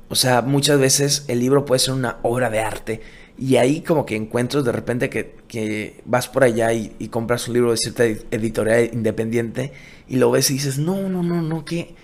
O 0.08 0.14
sea, 0.14 0.42
muchas 0.42 0.78
veces 0.78 1.24
el 1.28 1.40
libro 1.40 1.64
puede 1.64 1.80
ser 1.80 1.94
una 1.94 2.18
obra 2.22 2.50
de 2.50 2.60
arte 2.60 3.00
y 3.38 3.56
ahí 3.56 3.82
como 3.82 4.06
que 4.06 4.16
encuentras 4.16 4.64
de 4.64 4.72
repente 4.72 5.10
que, 5.10 6.00
vas 6.04 6.28
por 6.28 6.44
allá 6.44 6.72
y, 6.72 7.08
compras 7.08 7.48
un 7.48 7.54
libro 7.54 7.70
de 7.70 7.76
cierta 7.76 8.04
editorial 8.04 8.90
independiente 8.92 9.72
y 10.08 10.16
lo 10.16 10.30
ves 10.30 10.50
y 10.50 10.54
dices, 10.54 10.78
no, 10.78 11.08
no, 11.08 11.22
no, 11.22 11.42
no, 11.42 11.64
qué, 11.64 11.94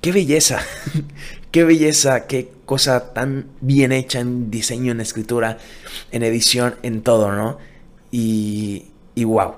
qué 0.00 0.12
belleza, 0.12 0.60
qué 1.50 1.64
belleza, 1.64 2.26
qué 2.26 2.52
cosa 2.64 3.12
tan 3.12 3.48
bien 3.60 3.92
hecha 3.92 4.20
en 4.20 4.50
diseño, 4.50 4.92
en 4.92 5.00
escritura, 5.00 5.58
en 6.10 6.22
edición, 6.22 6.76
en 6.82 7.02
todo, 7.02 7.32
¿no? 7.32 7.58
Y, 8.10 8.86
y 9.14 9.24
wow. 9.24 9.54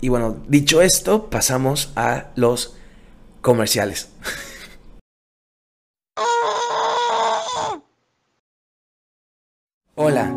Y 0.00 0.08
bueno, 0.08 0.36
dicho 0.48 0.82
esto, 0.82 1.30
pasamos 1.30 1.92
a 1.96 2.30
los 2.36 2.76
comerciales. 3.40 4.08
Hola, 9.96 10.34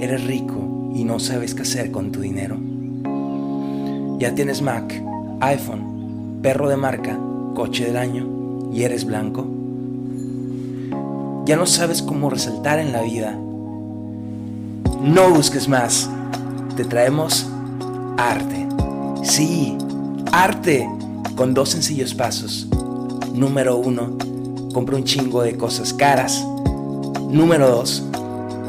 eres 0.00 0.24
rico 0.24 0.92
y 0.94 1.04
no 1.04 1.18
sabes 1.18 1.54
qué 1.54 1.62
hacer 1.62 1.90
con 1.90 2.12
tu 2.12 2.20
dinero. 2.20 2.58
Ya 4.18 4.34
tienes 4.34 4.60
Mac, 4.60 4.92
iPhone, 5.40 6.40
perro 6.42 6.68
de 6.68 6.76
marca, 6.76 7.18
coche 7.54 7.86
del 7.86 7.96
año 7.96 8.37
y 8.72 8.82
eres 8.82 9.04
blanco. 9.04 9.46
Ya 11.46 11.56
no 11.56 11.66
sabes 11.66 12.02
cómo 12.02 12.30
resaltar 12.30 12.78
en 12.78 12.92
la 12.92 13.02
vida. 13.02 13.38
No 15.02 15.30
busques 15.30 15.68
más. 15.68 16.10
Te 16.76 16.84
traemos 16.84 17.46
arte. 18.16 18.66
Sí, 19.22 19.76
arte 20.32 20.88
con 21.36 21.54
dos 21.54 21.70
sencillos 21.70 22.14
pasos. 22.14 22.68
Número 23.32 23.76
uno, 23.76 24.16
compra 24.72 24.96
un 24.96 25.04
chingo 25.04 25.42
de 25.42 25.56
cosas 25.56 25.92
caras. 25.92 26.44
Número 27.30 27.68
dos, 27.68 28.04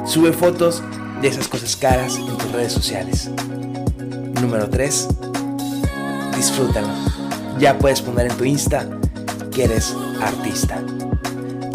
Sube 0.09 0.33
fotos 0.33 0.81
de 1.21 1.27
esas 1.27 1.47
cosas 1.47 1.75
caras 1.75 2.17
en 2.17 2.35
tus 2.35 2.51
redes 2.51 2.73
sociales. 2.73 3.29
Número 4.41 4.67
3. 4.67 5.07
Disfrútalo. 6.35 6.87
Ya 7.59 7.77
puedes 7.77 8.01
poner 8.01 8.31
en 8.31 8.35
tu 8.35 8.43
Insta 8.43 8.87
eres 9.63 9.95
artista. 10.21 10.83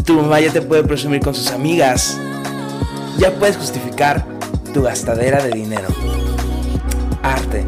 Tu 0.04 0.14
mamá 0.14 0.40
ya 0.40 0.52
te 0.52 0.62
puede 0.62 0.84
presumir 0.84 1.20
con 1.20 1.34
sus 1.34 1.50
amigas. 1.50 2.18
Ya 3.18 3.32
puedes 3.32 3.56
justificar 3.56 4.26
tu 4.72 4.82
gastadera 4.82 5.42
de 5.42 5.50
dinero. 5.50 5.88
Arte 7.22 7.64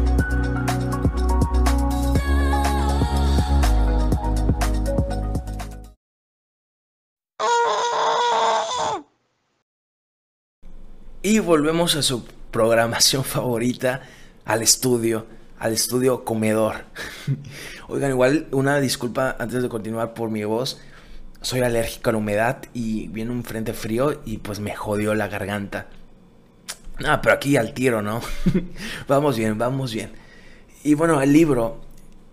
Y 11.29 11.39
volvemos 11.39 11.97
a 11.97 12.03
su 12.03 12.23
programación 12.51 13.25
favorita, 13.25 14.01
al 14.45 14.61
estudio, 14.61 15.27
al 15.59 15.73
estudio 15.73 16.23
comedor. 16.23 16.85
Oigan, 17.87 18.11
igual 18.11 18.47
una 18.51 18.79
disculpa 18.79 19.35
antes 19.39 19.61
de 19.63 19.69
continuar 19.69 20.13
por 20.13 20.29
mi 20.29 20.43
voz. 20.43 20.79
Soy 21.41 21.61
alérgico 21.61 22.09
a 22.09 22.13
la 22.13 22.19
humedad 22.19 22.63
y 22.73 23.07
viene 23.07 23.31
un 23.31 23.43
frente 23.43 23.73
frío 23.73 24.21
y 24.25 24.37
pues 24.37 24.59
me 24.59 24.75
jodió 24.75 25.13
la 25.15 25.27
garganta. 25.27 25.87
Ah, 27.05 27.21
pero 27.21 27.35
aquí 27.35 27.57
al 27.57 27.73
tiro, 27.73 28.01
¿no? 28.01 28.21
vamos 29.07 29.37
bien, 29.37 29.57
vamos 29.57 29.93
bien. 29.93 30.11
Y 30.83 30.95
bueno, 30.95 31.21
el 31.21 31.31
libro, 31.31 31.81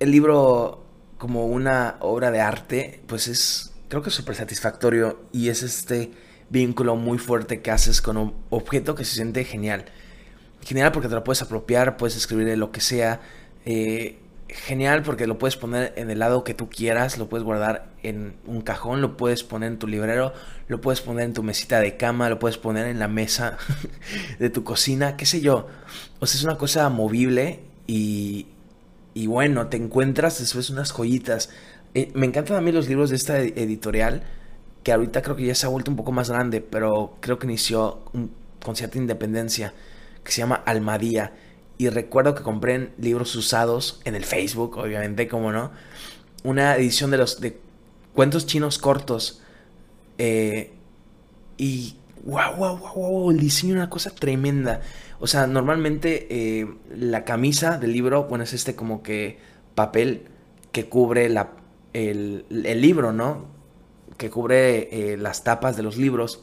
el 0.01 0.11
libro 0.11 0.85
como 1.19 1.47
una 1.47 1.97
obra 2.01 2.31
de 2.31 2.41
arte, 2.41 3.03
pues 3.07 3.29
es, 3.29 3.73
creo 3.89 4.03
que 4.03 4.09
es 4.09 4.15
súper 4.15 4.35
satisfactorio 4.35 5.21
y 5.33 5.49
es 5.49 5.63
este 5.63 6.13
vínculo 6.51 6.97
muy 6.97 7.19
fuerte 7.19 7.63
que 7.63 7.71
haces 7.71 8.01
con 8.01 8.17
un 8.17 8.35
objeto 8.51 8.95
que 8.95 9.05
se 9.05 9.15
siente 9.17 9.45
genial. 9.45 9.87
Genial 10.65 10.93
porque 10.93 11.09
te 11.09 11.15
lo 11.15 11.25
puedes 11.25 11.43
apropiar, 11.43 11.97
puedes 11.97 12.17
escribir 12.17 12.57
lo 12.57 12.73
que 12.73 12.81
sea. 12.81 13.21
Eh, 13.67 14.19
genial 14.49 15.03
porque 15.03 15.27
lo 15.27 15.39
puedes 15.39 15.57
poner 15.57 15.93
en 15.97 16.11
el 16.11 16.21
lado 16.21 16.45
que 16.45 16.55
tú 16.55 16.69
quieras, 16.69 17.19
lo 17.19 17.29
puedes 17.29 17.45
guardar 17.45 17.89
en 18.03 18.37
un 18.47 18.61
cajón, 18.63 19.01
lo 19.01 19.17
puedes 19.17 19.43
poner 19.43 19.73
en 19.73 19.79
tu 19.79 19.87
librero, 19.87 20.33
lo 20.69 20.81
puedes 20.81 21.01
poner 21.01 21.25
en 21.25 21.35
tu 21.35 21.43
mesita 21.43 21.81
de 21.81 21.97
cama, 21.97 22.29
lo 22.29 22.39
puedes 22.39 22.57
poner 22.57 22.87
en 22.87 22.99
la 22.99 23.09
mesa 23.09 23.59
de 24.39 24.51
tu 24.51 24.63
cocina, 24.63 25.17
qué 25.17 25.27
sé 25.27 25.41
yo. 25.41 25.67
O 26.21 26.27
sea, 26.27 26.39
es 26.39 26.45
una 26.45 26.57
cosa 26.57 26.89
movible 26.89 27.61
y, 27.87 28.47
y 29.13 29.27
bueno, 29.27 29.67
te 29.67 29.77
encuentras 29.77 30.39
después 30.39 30.71
unas 30.71 30.93
joyitas. 30.93 31.51
Eh, 31.95 32.11
me 32.15 32.27
encantan 32.27 32.57
a 32.57 32.61
mí 32.61 32.73
los 32.73 32.89
libros 32.89 33.11
de 33.11 33.17
esta 33.17 33.39
editorial 33.39 34.23
que 34.83 34.93
ahorita 34.93 35.23
creo 35.23 35.35
que 35.35 35.47
ya 35.47 35.55
se 35.55 35.67
ha 35.67 35.71
vuelto 35.71 35.91
un 35.91 35.97
poco 35.97 36.13
más 36.13 36.31
grande, 36.31 36.61
pero 36.61 37.17
creo 37.21 37.39
que 37.39 37.47
inició 37.47 38.03
con 38.63 38.77
cierta 38.77 38.99
independencia, 38.99 39.73
que 40.25 40.33
se 40.33 40.41
llama 40.41 40.63
Almadía. 40.67 41.35
Y 41.79 41.89
recuerdo 41.89 42.35
que 42.35 42.43
compré 42.43 42.93
libros 42.99 43.35
usados 43.37 44.01
en 44.05 44.15
el 44.15 44.25
Facebook, 44.25 44.79
obviamente, 44.79 45.29
como 45.29 45.53
no, 45.53 45.73
una 46.43 46.77
edición 46.77 47.11
de 47.11 47.19
los 47.19 47.41
de 47.41 47.59
cuentos 48.15 48.47
chinos 48.47 48.79
cortos. 48.79 49.43
Eh, 50.19 50.73
y 51.57 51.97
wow, 52.25 52.57
wow, 52.57 52.79
wow, 52.79 52.95
wow, 52.95 53.31
el 53.31 53.39
diseño 53.39 53.75
una 53.75 53.91
cosa 53.91 54.11
tremenda. 54.11 54.81
O 55.21 55.27
sea, 55.27 55.47
normalmente 55.47 56.27
eh, 56.31 56.69
la 56.95 57.25
camisa 57.25 57.79
del 57.79 57.93
libro, 57.93 58.25
bueno, 58.25 58.45
es 58.45 58.53
este 58.53 58.75
como 58.75 59.03
que 59.03 59.39
papel 59.75 60.29
que 60.73 60.89
cubre 60.89 61.29
la, 61.29 61.53
el, 61.93 62.47
el 62.51 62.81
libro, 62.81 63.13
¿no? 63.13 63.55
que 64.17 64.31
cubre 64.31 65.13
eh, 65.13 65.17
las 65.17 65.45
tapas 65.45 65.77
de 65.77 65.83
los 65.83 65.97
libros. 65.97 66.43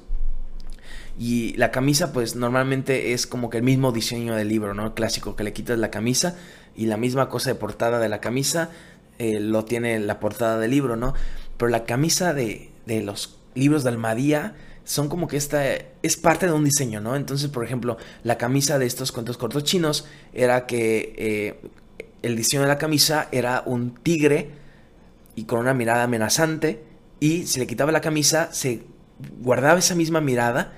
Y 1.24 1.54
la 1.56 1.70
camisa, 1.70 2.14
pues 2.14 2.36
normalmente 2.36 3.14
es 3.14 3.28
como 3.28 3.52
que 3.52 3.58
el 3.58 3.64
mismo 3.64 3.92
diseño 3.92 4.34
del 4.34 4.48
libro, 4.48 4.74
¿no? 4.74 4.96
clásico, 4.96 5.36
que 5.36 5.44
le 5.44 5.54
quitas 5.54 5.78
la 5.78 5.92
camisa 5.92 6.36
y 6.76 6.88
la 6.88 6.98
misma 6.98 7.30
cosa 7.30 7.52
de 7.52 7.56
portada 7.56 8.00
de 8.00 8.10
la 8.10 8.20
camisa 8.20 8.72
eh, 9.20 9.40
lo 9.40 9.64
tiene 9.64 10.00
la 10.00 10.20
portada 10.20 10.58
del 10.58 10.72
libro, 10.72 10.96
¿no? 10.96 11.14
Pero 11.58 11.70
la 11.70 11.84
camisa 11.84 12.34
de, 12.34 12.72
de 12.88 13.04
los 13.04 13.38
libros 13.54 13.84
de 13.84 13.90
Almadía 13.90 14.56
son 14.84 15.10
como 15.10 15.28
que 15.28 15.38
esta 15.38 15.64
es 16.02 16.18
parte 16.18 16.48
de 16.48 16.54
un 16.54 16.64
diseño, 16.64 17.02
¿no? 17.02 17.16
Entonces, 17.16 17.52
por 17.52 17.64
ejemplo, 17.64 17.98
la 18.24 18.40
camisa 18.40 18.80
de 18.80 18.88
estos 18.88 19.12
cuentos 19.12 19.38
cortos 19.38 19.64
chinos 19.64 20.08
era 20.34 20.66
que 20.66 21.14
eh, 21.20 21.62
el 22.24 22.36
diseño 22.36 22.64
de 22.64 22.68
la 22.68 22.80
camisa 22.80 23.28
era 23.32 23.62
un 23.68 23.94
tigre 23.94 24.50
y 25.36 25.44
con 25.44 25.60
una 25.60 25.76
mirada 25.76 26.02
amenazante 26.02 26.84
y 27.20 27.46
se 27.46 27.60
le 27.60 27.68
quitaba 27.68 27.92
la 27.92 28.02
camisa, 28.02 28.52
se 28.54 28.82
guardaba 29.40 29.78
esa 29.78 29.94
misma 29.94 30.20
mirada, 30.20 30.74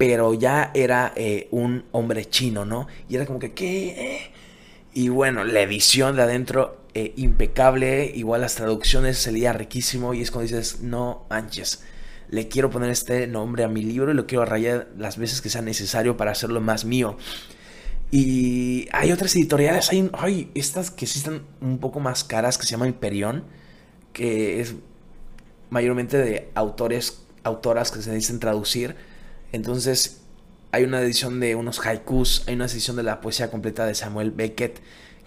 pero 0.00 0.32
ya 0.32 0.70
era 0.72 1.12
eh, 1.14 1.46
un 1.50 1.84
hombre 1.92 2.24
chino, 2.24 2.64
¿no? 2.64 2.86
Y 3.10 3.16
era 3.16 3.26
como 3.26 3.38
que, 3.38 3.52
¿qué? 3.52 4.32
Y 4.94 5.10
bueno, 5.10 5.44
la 5.44 5.60
edición 5.60 6.16
de 6.16 6.22
adentro, 6.22 6.80
eh, 6.94 7.12
impecable, 7.16 8.10
igual 8.14 8.40
las 8.40 8.54
traducciones 8.54 9.18
se 9.18 9.30
leía 9.30 9.52
riquísimo 9.52 10.14
y 10.14 10.22
es 10.22 10.30
cuando 10.30 10.50
dices, 10.50 10.80
no 10.80 11.26
manches, 11.28 11.82
le 12.30 12.48
quiero 12.48 12.70
poner 12.70 12.88
este 12.88 13.26
nombre 13.26 13.62
a 13.62 13.68
mi 13.68 13.82
libro 13.82 14.10
y 14.10 14.14
lo 14.14 14.26
quiero 14.26 14.46
rayar 14.46 14.88
las 14.96 15.18
veces 15.18 15.42
que 15.42 15.50
sea 15.50 15.60
necesario 15.60 16.16
para 16.16 16.30
hacerlo 16.30 16.62
más 16.62 16.86
mío. 16.86 17.18
Y 18.10 18.88
hay 18.92 19.12
otras 19.12 19.36
editoriales, 19.36 19.90
hay, 19.90 20.08
hay 20.14 20.50
estas 20.54 20.90
que 20.90 21.06
sí 21.06 21.18
están 21.18 21.42
un 21.60 21.76
poco 21.76 22.00
más 22.00 22.24
caras, 22.24 22.56
que 22.56 22.64
se 22.64 22.70
llama 22.70 22.86
Imperión, 22.86 23.44
que 24.14 24.62
es 24.62 24.76
mayormente 25.68 26.16
de 26.16 26.48
autores, 26.54 27.20
autoras 27.44 27.90
que 27.90 28.00
se 28.00 28.14
dicen 28.14 28.40
traducir. 28.40 29.09
Entonces 29.52 30.22
hay 30.72 30.84
una 30.84 31.00
edición 31.00 31.40
de 31.40 31.54
unos 31.54 31.84
haikus, 31.84 32.44
hay 32.46 32.54
una 32.54 32.66
edición 32.66 32.96
de 32.96 33.02
la 33.02 33.20
poesía 33.20 33.50
completa 33.50 33.86
de 33.86 33.94
Samuel 33.94 34.30
Beckett, 34.30 34.80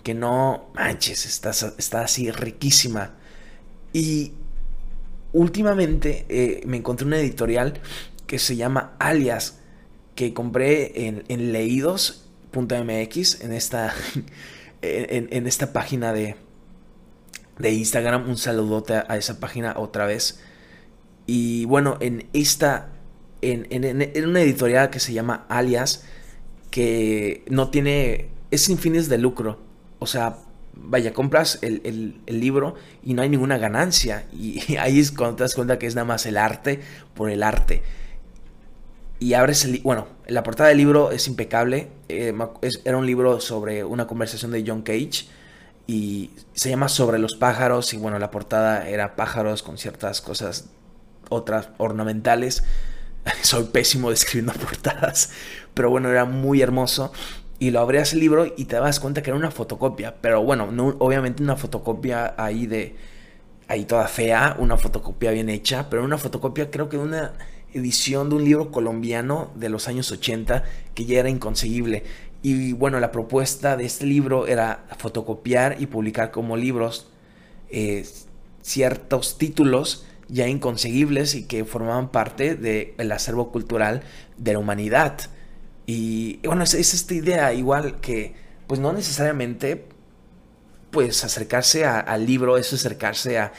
que 0.03 0.13
no 0.13 0.71
manches, 0.75 1.25
está, 1.25 1.51
está 1.77 2.01
así 2.01 2.31
riquísima. 2.31 3.15
Y 3.91 4.33
últimamente 5.33 6.25
eh, 6.29 6.61
me 6.65 6.77
encontré 6.77 7.05
una 7.05 7.17
editorial 7.17 7.81
que 8.27 8.39
se 8.39 8.55
llama 8.55 8.93
Alias, 8.99 9.59
que 10.15 10.33
compré 10.33 11.07
en, 11.07 11.23
en 11.27 11.51
leídos.mx, 11.51 13.41
en 13.41 13.53
esta, 13.53 13.93
en, 14.81 15.47
esta 15.47 15.73
página 15.73 16.13
de, 16.13 16.35
de 17.57 17.71
Instagram. 17.71 18.29
Un 18.29 18.37
saludote 18.37 18.93
a, 18.95 19.17
esa 19.17 19.39
página 19.39 19.73
otra 19.77 20.05
vez. 20.05 20.39
Y 21.25 21.65
bueno, 21.65 21.97
en 21.99 22.27
esta, 22.33 22.89
en, 23.51 24.27
una 24.29 24.41
editorial 24.41 24.89
que 24.89 24.99
se 24.99 25.13
llama 25.13 25.45
Alias, 25.49 26.05
que 26.71 27.43
no 27.49 27.69
tiene, 27.69 28.29
es 28.51 28.61
sin 28.61 28.77
fines 28.77 29.09
de 29.09 29.17
lucro. 29.17 29.59
O 29.99 30.07
sea, 30.07 30.37
vaya, 30.75 31.13
compras 31.13 31.59
el, 31.61 32.21
libro 32.27 32.75
y 33.03 33.13
no 33.13 33.21
hay 33.21 33.29
ninguna 33.29 33.57
ganancia. 33.57 34.25
Y 34.31 34.75
ahí 34.79 34.99
es 34.99 35.11
cuando 35.11 35.37
te 35.37 35.43
das 35.43 35.55
cuenta 35.55 35.79
que 35.79 35.87
es 35.87 35.95
nada 35.95 36.05
más 36.05 36.25
el 36.25 36.37
arte 36.37 36.79
por 37.13 37.29
el 37.29 37.43
arte. 37.43 37.83
Y 39.19 39.35
abres 39.35 39.63
el... 39.65 39.79
Bueno, 39.81 40.07
la 40.27 40.43
portada 40.43 40.69
del 40.69 40.77
libro 40.77 41.11
es 41.11 41.27
impecable. 41.27 41.89
Eh, 42.09 42.33
era 42.83 42.97
un 42.97 43.05
libro 43.05 43.39
sobre 43.39 43.83
una 43.83 44.07
conversación 44.07 44.51
de 44.51 44.63
John 44.67 44.81
Cage 44.81 45.27
y 45.87 46.31
se 46.53 46.69
llama 46.69 46.87
Sobre 46.89 47.19
los 47.19 47.35
pájaros 47.35 47.93
y 47.93 47.97
bueno, 47.97 48.19
la 48.19 48.31
portada 48.31 48.87
era 48.87 49.15
pájaros 49.15 49.63
con 49.63 49.77
ciertas 49.77 50.21
cosas 50.21 50.69
otras 51.29 51.69
ornamentales. 51.77 52.63
Soy 53.41 53.65
pésimo 53.65 54.09
describiendo 54.09 54.53
portadas, 54.59 55.31
pero 55.73 55.89
bueno, 55.89 56.09
era 56.09 56.25
muy 56.25 56.61
hermoso 56.61 57.11
y 57.59 57.71
lo 57.71 57.79
abrías 57.79 58.13
el 58.13 58.19
libro 58.19 58.53
y 58.57 58.65
te 58.65 58.75
das 58.75 58.99
cuenta 58.99 59.21
que 59.21 59.29
era 59.29 59.37
una 59.37 59.51
fotocopia, 59.51 60.15
pero 60.21 60.43
bueno, 60.43 60.71
no, 60.71 60.95
obviamente 60.99 61.43
una 61.43 61.55
fotocopia 61.55 62.33
ahí 62.37 62.67
de 62.67 62.95
ahí 63.67 63.85
toda 63.85 64.07
fea, 64.07 64.55
una 64.59 64.77
fotocopia 64.77 65.31
bien 65.31 65.49
hecha, 65.49 65.89
pero 65.89 66.03
una 66.03 66.17
fotocopia 66.17 66.69
creo 66.69 66.89
que 66.89 66.97
de 66.97 67.03
una 67.03 67.33
edición 67.73 68.29
de 68.29 68.35
un 68.35 68.43
libro 68.43 68.71
colombiano 68.71 69.51
de 69.55 69.69
los 69.69 69.87
años 69.87 70.11
80 70.11 70.63
que 70.93 71.05
ya 71.05 71.19
era 71.19 71.29
inconseguible. 71.29 72.03
Y 72.41 72.73
bueno, 72.73 72.99
la 72.99 73.11
propuesta 73.11 73.77
de 73.77 73.85
este 73.85 74.05
libro 74.05 74.47
era 74.47 74.85
fotocopiar 74.97 75.77
y 75.79 75.85
publicar 75.87 76.31
como 76.31 76.57
libros 76.57 77.07
eh, 77.69 78.05
ciertos 78.61 79.37
títulos 79.37 80.05
ya 80.27 80.47
inconseguibles 80.47 81.35
y 81.35 81.43
que 81.45 81.65
formaban 81.65 82.09
parte 82.09 82.55
del 82.55 83.11
acervo 83.11 83.51
cultural 83.51 84.03
de 84.37 84.53
la 84.53 84.59
humanidad. 84.59 85.19
Y 85.85 86.45
bueno, 86.45 86.63
es, 86.63 86.73
esta 86.73 87.13
idea 87.13 87.53
igual 87.53 87.99
que, 87.99 88.35
pues 88.67 88.79
no 88.79 88.93
necesariamente, 88.93 89.85
pues 90.91 91.23
acercarse 91.23 91.85
al 91.85 92.25
libro 92.25 92.57
es 92.57 92.71
acercarse 92.71 93.37
a, 93.39 93.53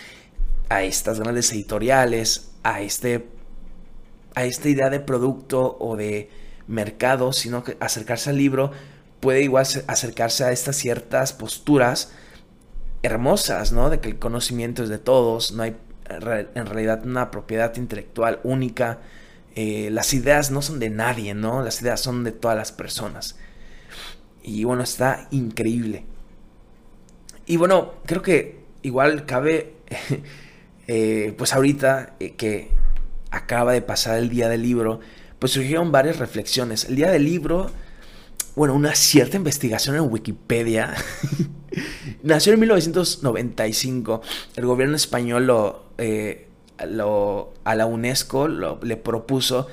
a 0.69 0.83
estas 0.83 1.21
grandes 1.21 1.53
editoriales, 1.53 2.51
a 2.63 2.81
este 2.81 3.27
a 4.37 4.45
esta 4.45 4.69
idea 4.69 4.91
de 4.91 4.99
producto 4.99 5.77
o 5.79 5.97
de 5.97 6.29
mercado, 6.67 7.33
sino 7.33 7.63
que 7.63 7.77
acercarse 7.81 8.31
al 8.31 8.37
libro 8.37 8.73
puede 9.21 9.43
igual 9.43 9.67
acercarse 9.87 10.45
a 10.45 10.53
estas 10.53 10.77
ciertas 10.77 11.33
posturas 11.33 12.13
hermosas, 13.03 13.73
¿no? 13.73 13.91
De 13.91 14.01
que 14.01 14.09
el 14.09 14.19
conocimiento 14.19 14.83
es 14.83 14.89
de 14.89 14.99
todos, 14.99 15.53
no 15.53 15.63
hay 15.63 15.77
en 16.17 16.67
realidad 16.67 17.05
una 17.05 17.31
propiedad 17.31 17.75
intelectual 17.77 18.41
única, 18.45 19.01
eh, 19.55 19.89
las 19.93 20.13
ideas 20.15 20.51
no 20.51 20.63
son 20.63 20.81
de 20.81 20.91
nadie, 20.91 21.35
¿no? 21.35 21.63
Las 21.63 21.81
ideas 21.81 22.01
son 22.01 22.25
de 22.25 22.33
todas 22.33 22.57
las 22.57 22.73
personas. 22.73 23.37
Y 24.43 24.65
bueno, 24.65 24.83
está 24.83 25.29
increíble. 25.31 26.05
Y 27.47 27.57
bueno, 27.57 27.95
creo 28.05 28.23
que 28.23 28.65
igual 28.83 29.27
cabe, 29.27 29.75
eh, 30.89 31.35
pues 31.39 31.53
ahorita 31.55 32.17
eh, 32.19 32.35
que 32.35 32.71
acaba 33.31 33.73
de 33.73 33.83
pasar 33.83 34.19
el 34.19 34.29
día 34.29 34.49
del 34.49 34.63
libro, 34.63 35.01
pues 35.39 35.53
surgieron 35.53 35.93
varias 35.93 36.19
reflexiones. 36.19 36.85
El 36.87 36.97
día 36.97 37.11
del 37.11 37.25
libro, 37.25 37.71
bueno, 38.57 38.75
una 38.75 38.95
cierta 38.95 39.37
investigación 39.37 39.95
en 39.97 40.11
Wikipedia. 40.11 40.95
Nació 42.23 42.55
en 42.55 42.61
1995. 42.61 44.23
El 44.57 44.67
gobierno 44.67 44.97
español 44.97 45.47
lo, 45.47 45.84
eh, 45.99 46.49
lo 46.87 47.53
a 47.65 47.75
la 47.75 47.87
UNESCO 47.87 48.49
le 48.49 48.97
propuso 48.97 49.69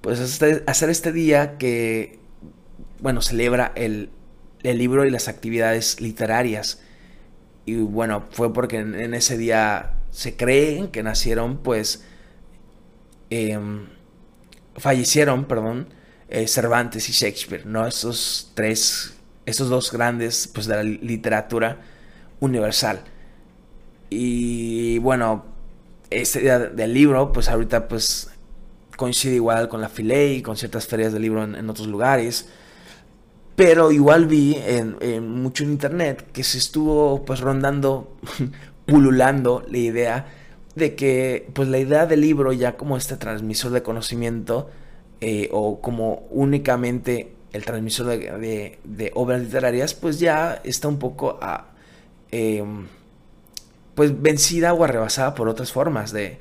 pues 0.00 0.20
hacer 0.20 0.90
este 0.90 1.12
día 1.12 1.58
que, 1.58 2.18
bueno, 3.00 3.22
celebra 3.22 3.72
el, 3.76 4.10
el 4.62 4.78
libro 4.78 5.06
y 5.06 5.10
las 5.10 5.28
actividades 5.28 6.00
literarias. 6.00 6.82
Y 7.66 7.76
bueno, 7.76 8.24
fue 8.32 8.52
porque 8.52 8.78
en, 8.78 9.14
ese 9.14 9.38
día 9.38 9.94
se 10.10 10.36
creen 10.36 10.88
que 10.88 11.02
nacieron 11.02 11.58
pues 11.58 12.04
Em, 13.34 13.86
fallecieron, 14.76 15.46
perdón, 15.46 15.88
eh, 16.28 16.46
Cervantes 16.46 17.08
y 17.08 17.12
Shakespeare, 17.12 17.64
¿no? 17.64 17.86
Esos 17.86 18.52
tres, 18.52 19.14
esos 19.46 19.70
dos 19.70 19.90
grandes, 19.90 20.48
pues, 20.52 20.66
de 20.66 20.76
la 20.76 20.82
literatura 20.82 21.78
universal. 22.40 23.00
Y 24.10 24.98
bueno, 24.98 25.46
este 26.20 26.40
día 26.40 26.58
del 26.58 26.94
libro, 26.94 27.32
pues 27.32 27.48
ahorita, 27.48 27.88
pues, 27.88 28.30
coincide 28.96 29.34
igual 29.34 29.68
con 29.68 29.80
la 29.80 29.90
y 29.98 30.42
con 30.42 30.56
ciertas 30.56 30.86
ferias 30.86 31.12
de 31.12 31.20
libro 31.20 31.42
en, 31.42 31.70
otros 31.70 31.88
lugares. 31.88 32.48
Pero 33.56 33.92
igual 33.92 34.26
vi 34.26 34.56
en, 34.56 34.96
en, 35.00 35.28
mucho 35.28 35.64
en 35.64 35.72
internet 35.72 36.26
que 36.32 36.42
se 36.42 36.58
estuvo 36.58 37.24
pues 37.24 37.40
rondando, 37.40 38.16
pululando 38.86 39.64
la 39.68 39.78
idea 39.78 40.26
de 40.74 40.94
que 40.94 41.48
pues 41.52 41.68
la 41.68 41.78
idea 41.78 42.06
del 42.06 42.20
libro 42.20 42.52
ya 42.52 42.76
como 42.76 42.96
este 42.96 43.16
transmisor 43.16 43.72
de 43.72 43.82
conocimiento 43.82 44.70
eh, 45.20 45.48
o 45.52 45.80
como 45.80 46.26
únicamente 46.30 47.32
el 47.52 47.64
transmisor 47.64 48.06
de, 48.06 49.10
obras 49.14 49.42
literarias 49.42 49.94
pues 49.94 50.18
ya 50.18 50.60
está 50.64 50.88
un 50.88 50.98
poco 50.98 51.38
a, 51.42 51.66
em, 52.30 52.86
pues 53.94 54.20
vencida 54.20 54.72
o 54.72 54.84
arrebasada 54.84 55.34
por 55.34 55.48
otras 55.48 55.72
formas 55.72 56.12
de, 56.12 56.38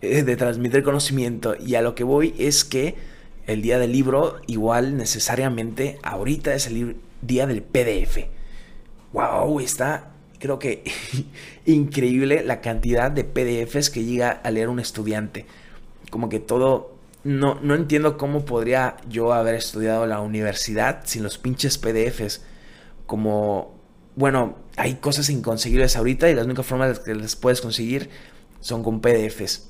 eh, 0.00 0.22
de 0.22 0.36
transmitir 0.36 0.82
conocimiento 0.82 1.56
y 1.58 1.74
a 1.74 1.82
lo 1.82 1.94
que 1.94 2.04
voy 2.04 2.34
es 2.38 2.64
que 2.64 2.96
el 3.46 3.62
día 3.62 3.78
del 3.78 3.92
libro 3.92 4.40
igual 4.46 4.96
necesariamente 4.96 5.98
ahorita 6.02 6.54
es 6.54 6.66
el 6.66 6.96
día 7.22 7.46
del 7.46 7.62
PDF 7.62 8.18
wow 9.12 9.58
está 9.60 10.12
creo 10.42 10.58
que 10.58 10.82
increíble 11.66 12.42
la 12.42 12.60
cantidad 12.60 13.12
de 13.12 13.22
PDFs 13.22 13.90
que 13.90 14.04
llega 14.04 14.30
a 14.30 14.50
leer 14.50 14.68
un 14.68 14.80
estudiante. 14.80 15.46
Como 16.10 16.28
que 16.28 16.40
todo, 16.40 16.96
no, 17.22 17.60
no 17.62 17.76
entiendo 17.76 18.18
cómo 18.18 18.44
podría 18.44 18.96
yo 19.08 19.32
haber 19.32 19.54
estudiado 19.54 20.04
la 20.04 20.20
universidad 20.20 21.02
sin 21.04 21.22
los 21.22 21.38
pinches 21.38 21.78
PDFs. 21.78 22.42
Como, 23.06 23.78
bueno, 24.16 24.56
hay 24.76 24.96
cosas 24.96 25.28
inconseguibles 25.30 25.96
ahorita 25.96 26.30
y 26.30 26.34
las 26.34 26.44
únicas 26.44 26.66
formas 26.66 27.00
que 27.00 27.14
les 27.14 27.36
puedes 27.36 27.60
conseguir 27.60 28.10
son 28.60 28.82
con 28.82 29.00
PDFs. 29.00 29.68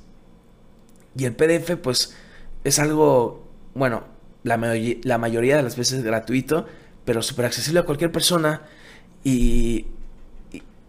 Y 1.17 1.25
el 1.25 1.35
PDF 1.35 1.77
pues 1.83 2.15
es 2.65 2.79
algo, 2.79 3.47
bueno, 3.75 4.05
la, 4.43 4.57
mayoría 4.57 5.57
de 5.57 5.63
las 5.63 5.77
veces 5.77 6.03
gratuito, 6.03 6.67
pero 7.05 7.23
súper 7.23 7.47
accesible 7.47 7.81
a 7.81 7.85
cualquier 7.85 8.11
persona. 8.11 8.63
Y 9.25 9.87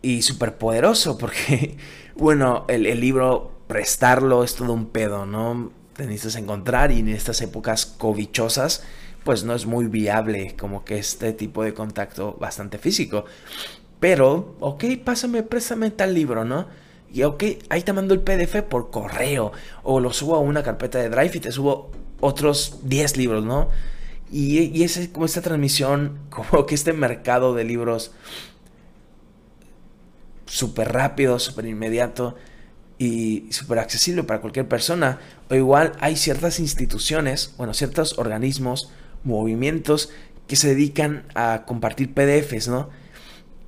y 0.03 0.21
súper 0.21 0.57
poderoso 0.57 1.17
porque, 1.17 1.77
bueno, 2.15 2.65
el, 2.67 2.83
libro, 2.99 3.51
prestarlo 3.65 4.43
es 4.43 4.53
todo 4.53 4.71
un 4.73 4.87
pedo, 4.87 5.25
¿no? 5.25 5.71
Te 5.95 6.05
necesitas 6.05 6.35
encontrar 6.35 6.91
y 6.91 6.99
en 6.99 7.09
estas 7.09 7.41
épocas 7.41 7.87
covichosas, 7.87 8.83
pues 9.23 9.43
no 9.43 9.53
es 9.53 9.65
muy 9.65 9.87
viable 9.87 10.55
como 10.57 10.83
que 10.83 10.97
este 10.97 11.33
tipo 11.33 11.63
de 11.63 11.73
contacto 11.73 12.37
bastante 12.39 12.77
físico. 12.77 13.25
Pero, 13.99 14.55
ok, 14.59 14.83
pásame, 15.03 15.43
préstame 15.43 15.91
tal 15.91 16.13
libro, 16.13 16.43
¿no? 16.43 16.67
Y 17.11 17.23
ok, 17.23 17.43
ahí 17.69 17.83
te 17.83 17.93
mando 17.93 18.13
el 18.13 18.21
PDF 18.21 18.63
por 18.63 18.89
correo 18.89 19.51
o 19.83 19.99
lo 19.99 20.11
subo 20.11 20.35
a 20.35 20.39
una 20.39 20.63
carpeta 20.63 20.99
de 20.99 21.09
Drive 21.09 21.31
y 21.35 21.39
te 21.39 21.51
subo 21.51 21.91
otros 22.19 22.79
10 22.83 23.17
libros, 23.17 23.45
¿no? 23.45 23.69
Y, 24.31 24.59
y 24.77 24.83
es 24.83 25.09
como 25.13 25.25
esta 25.25 25.41
transmisión, 25.41 26.19
como 26.29 26.65
que 26.65 26.75
este 26.75 26.91
mercado 26.91 27.53
de 27.53 27.63
libros 27.63 28.11
súper 30.45 30.91
rápido, 30.91 31.39
súper 31.39 31.65
inmediato 31.65 32.35
y 32.97 33.47
súper 33.51 33.79
accesible 33.79 34.23
para 34.23 34.41
cualquier 34.41 34.67
persona. 34.67 35.19
O 35.49 35.55
igual 35.55 35.93
hay 35.99 36.15
ciertas 36.15 36.59
instituciones, 36.59 37.53
bueno, 37.57 37.73
ciertos 37.73 38.17
organismos, 38.17 38.91
movimientos 39.23 40.11
que 40.47 40.55
se 40.55 40.69
dedican 40.69 41.25
a 41.35 41.63
compartir 41.65 42.13
PDFs, 42.13 42.67
¿no? 42.67 42.89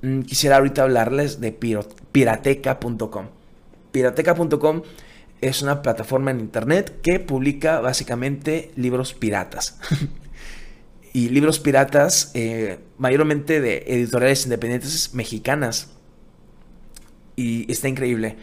Mm, 0.02 0.20
quisiera 0.22 0.56
ahorita 0.56 0.82
hablarles 0.82 1.40
de 1.40 1.52
pirateca.com. 1.52 3.26
Pirateca.com 3.92 4.82
es 5.40 5.62
una 5.62 5.82
plataforma 5.82 6.30
en 6.30 6.40
internet 6.40 7.00
que 7.02 7.20
publica 7.20 7.80
básicamente 7.80 8.70
libros 8.76 9.14
piratas. 9.14 9.78
y 11.12 11.30
libros 11.30 11.60
piratas 11.60 12.30
eh, 12.34 12.78
mayormente 12.98 13.60
de 13.60 13.84
editoriales 13.86 14.44
independientes 14.44 15.14
mexicanas 15.14 15.88
y 17.36 17.70
está 17.70 17.88
increíble. 17.88 18.36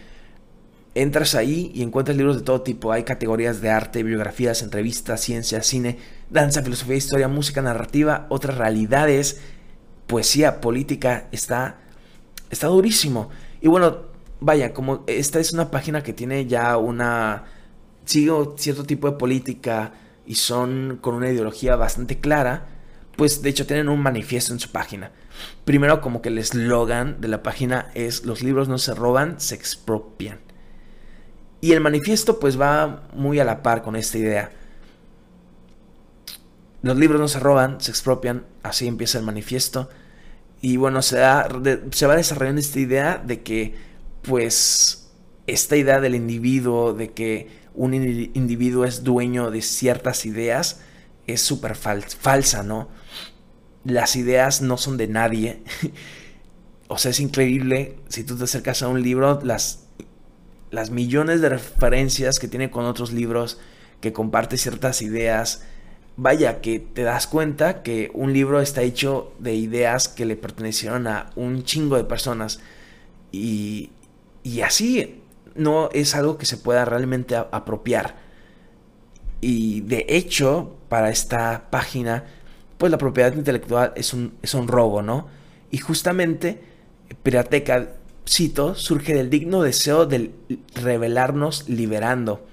Entras 0.95 1.33
ahí 1.33 1.71
y 1.73 1.81
encuentras 1.81 2.15
libros 2.15 2.37
de 2.37 2.43
todo 2.43 2.61
tipo. 2.61 2.91
Hay 2.91 3.03
categorías 3.03 3.61
de 3.61 3.71
arte, 3.71 4.03
biografías, 4.03 4.61
entrevistas, 4.61 5.21
ciencia, 5.21 5.63
cine, 5.63 5.97
danza, 6.29 6.61
filosofía, 6.61 6.95
historia, 6.95 7.27
música, 7.27 7.61
narrativa, 7.61 8.27
otras 8.29 8.57
realidades, 8.57 9.41
poesía, 10.05 10.61
política. 10.61 11.27
Está, 11.31 11.79
está 12.51 12.67
durísimo. 12.67 13.29
Y 13.59 13.69
bueno, 13.69 14.03
vaya, 14.39 14.73
como 14.73 15.03
esta 15.07 15.39
es 15.39 15.51
una 15.51 15.71
página 15.71 16.03
que 16.03 16.13
tiene 16.13 16.45
ya 16.45 16.77
una... 16.77 17.45
Sigo 18.05 18.55
cierto 18.57 18.83
tipo 18.83 19.09
de 19.09 19.17
política 19.17 19.93
y 20.25 20.35
son 20.35 20.99
con 21.01 21.15
una 21.15 21.29
ideología 21.29 21.75
bastante 21.75 22.19
clara, 22.19 22.67
pues 23.15 23.41
de 23.41 23.49
hecho 23.49 23.65
tienen 23.65 23.89
un 23.89 24.01
manifiesto 24.01 24.53
en 24.53 24.59
su 24.59 24.71
página. 24.71 25.11
Primero 25.65 26.01
como 26.01 26.21
que 26.21 26.29
el 26.29 26.37
eslogan 26.37 27.21
de 27.21 27.27
la 27.27 27.43
página 27.43 27.91
es 27.93 28.25
los 28.25 28.43
libros 28.43 28.67
no 28.67 28.77
se 28.77 28.93
roban, 28.93 29.39
se 29.39 29.55
expropian. 29.55 30.39
Y 31.63 31.71
el 31.71 31.79
manifiesto 31.79 32.41
pues 32.41 32.59
va 32.59 33.07
muy 33.13 33.39
a 33.39 33.45
la 33.45 33.63
par 33.63 33.83
con 33.83 33.95
esta 33.95 34.17
idea. 34.17 34.51
Los 36.81 36.97
libros 36.97 37.21
no 37.21 37.29
se 37.29 37.39
roban, 37.39 37.79
se 37.79 37.89
expropian, 37.89 38.45
así 38.63 38.85
empieza 38.85 39.17
el 39.17 39.23
manifiesto. 39.23 39.87
Y 40.59 40.75
bueno, 40.75 41.01
se, 41.01 41.19
se 41.91 42.05
va 42.05 42.17
desarrollando 42.17 42.59
esta 42.59 42.81
idea 42.81 43.17
de 43.17 43.43
que 43.43 43.75
pues 44.23 45.09
esta 45.47 45.77
idea 45.77 46.01
del 46.01 46.15
individuo, 46.15 46.93
de 46.93 47.13
que 47.13 47.47
un 47.73 47.93
individuo 47.93 48.83
es 48.83 49.05
dueño 49.05 49.49
de 49.49 49.61
ciertas 49.61 50.25
ideas, 50.25 50.81
es 51.27 51.39
súper 51.39 51.75
falsa, 51.77 52.63
¿no? 52.63 52.89
las 53.85 54.17
ideas 54.17 54.61
no 54.61 54.75
son 54.75 54.97
de 54.97 55.07
nadie. 55.07 55.63
o 56.89 56.97
sea, 56.97 57.11
es 57.11 57.21
increíble, 57.21 57.95
si 58.09 58.25
tú 58.25 58.37
te 58.37 58.43
acercas 58.43 58.81
a 58.83 58.89
un 58.89 59.01
libro, 59.01 59.39
las 59.43 59.82
las 60.73 60.89
millones 60.89 61.39
de 61.39 61.49
referencias 61.49 62.39
que 62.39 62.47
tiene 62.47 62.71
con 62.71 62.85
otros 62.85 63.13
libros, 63.13 63.59
que 64.01 64.11
comparte 64.11 64.57
ciertas 64.57 65.03
ideas. 65.03 65.61
Vaya, 66.17 66.61
que 66.61 66.79
te 66.79 67.03
das 67.03 67.27
cuenta 67.27 67.83
que 67.83 68.09
un 68.15 68.33
libro 68.33 68.59
está 68.59 68.81
hecho 68.81 69.33
de 69.37 69.53
ideas 69.53 70.07
que 70.07 70.25
le 70.25 70.35
pertenecieron 70.35 71.05
a 71.05 71.29
un 71.35 71.63
chingo 71.63 71.95
de 71.95 72.05
personas. 72.05 72.59
Y, 73.31 73.91
y 74.41 74.61
así 74.61 75.21
no 75.53 75.89
es 75.93 76.15
algo 76.15 76.39
que 76.39 76.47
se 76.47 76.57
pueda 76.57 76.85
realmente 76.85 77.35
apropiar. 77.35 78.15
Y 79.41 79.81
de 79.81 80.07
hecho, 80.09 80.75
para 80.89 81.11
esta 81.11 81.67
página, 81.69 82.25
pues 82.79 82.91
la 82.91 82.97
propiedad 82.97 83.35
intelectual 83.35 83.93
es 83.95 84.11
un, 84.13 84.33
es 84.41 84.55
un 84.55 84.67
robo, 84.67 85.03
¿no? 85.03 85.27
Y 85.69 85.77
justamente, 85.77 86.61
Pirateca, 87.21 87.89
cito, 88.27 88.75
surge 88.75 89.13
del 89.13 89.29
digno 89.29 89.61
deseo 89.61 90.05
de 90.05 90.31
revelarnos 90.75 91.67
liberando. 91.69 92.45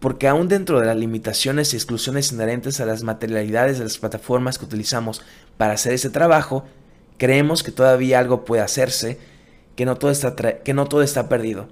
Porque 0.00 0.28
aún 0.28 0.48
dentro 0.48 0.78
de 0.80 0.86
las 0.86 0.96
limitaciones 0.96 1.72
y 1.72 1.76
exclusiones 1.76 2.32
inherentes 2.32 2.80
a 2.80 2.86
las 2.86 3.02
materialidades 3.02 3.78
de 3.78 3.84
las 3.84 3.98
plataformas 3.98 4.58
que 4.58 4.66
utilizamos 4.66 5.22
para 5.56 5.74
hacer 5.74 5.92
ese 5.92 6.10
trabajo, 6.10 6.64
creemos 7.18 7.62
que 7.62 7.72
todavía 7.72 8.18
algo 8.18 8.44
puede 8.44 8.62
hacerse, 8.62 9.18
que 9.74 9.84
no 9.84 9.96
todo 9.96 10.10
está, 10.10 10.34
que 10.34 10.74
no 10.74 10.86
todo 10.86 11.02
está 11.02 11.28
perdido. 11.28 11.68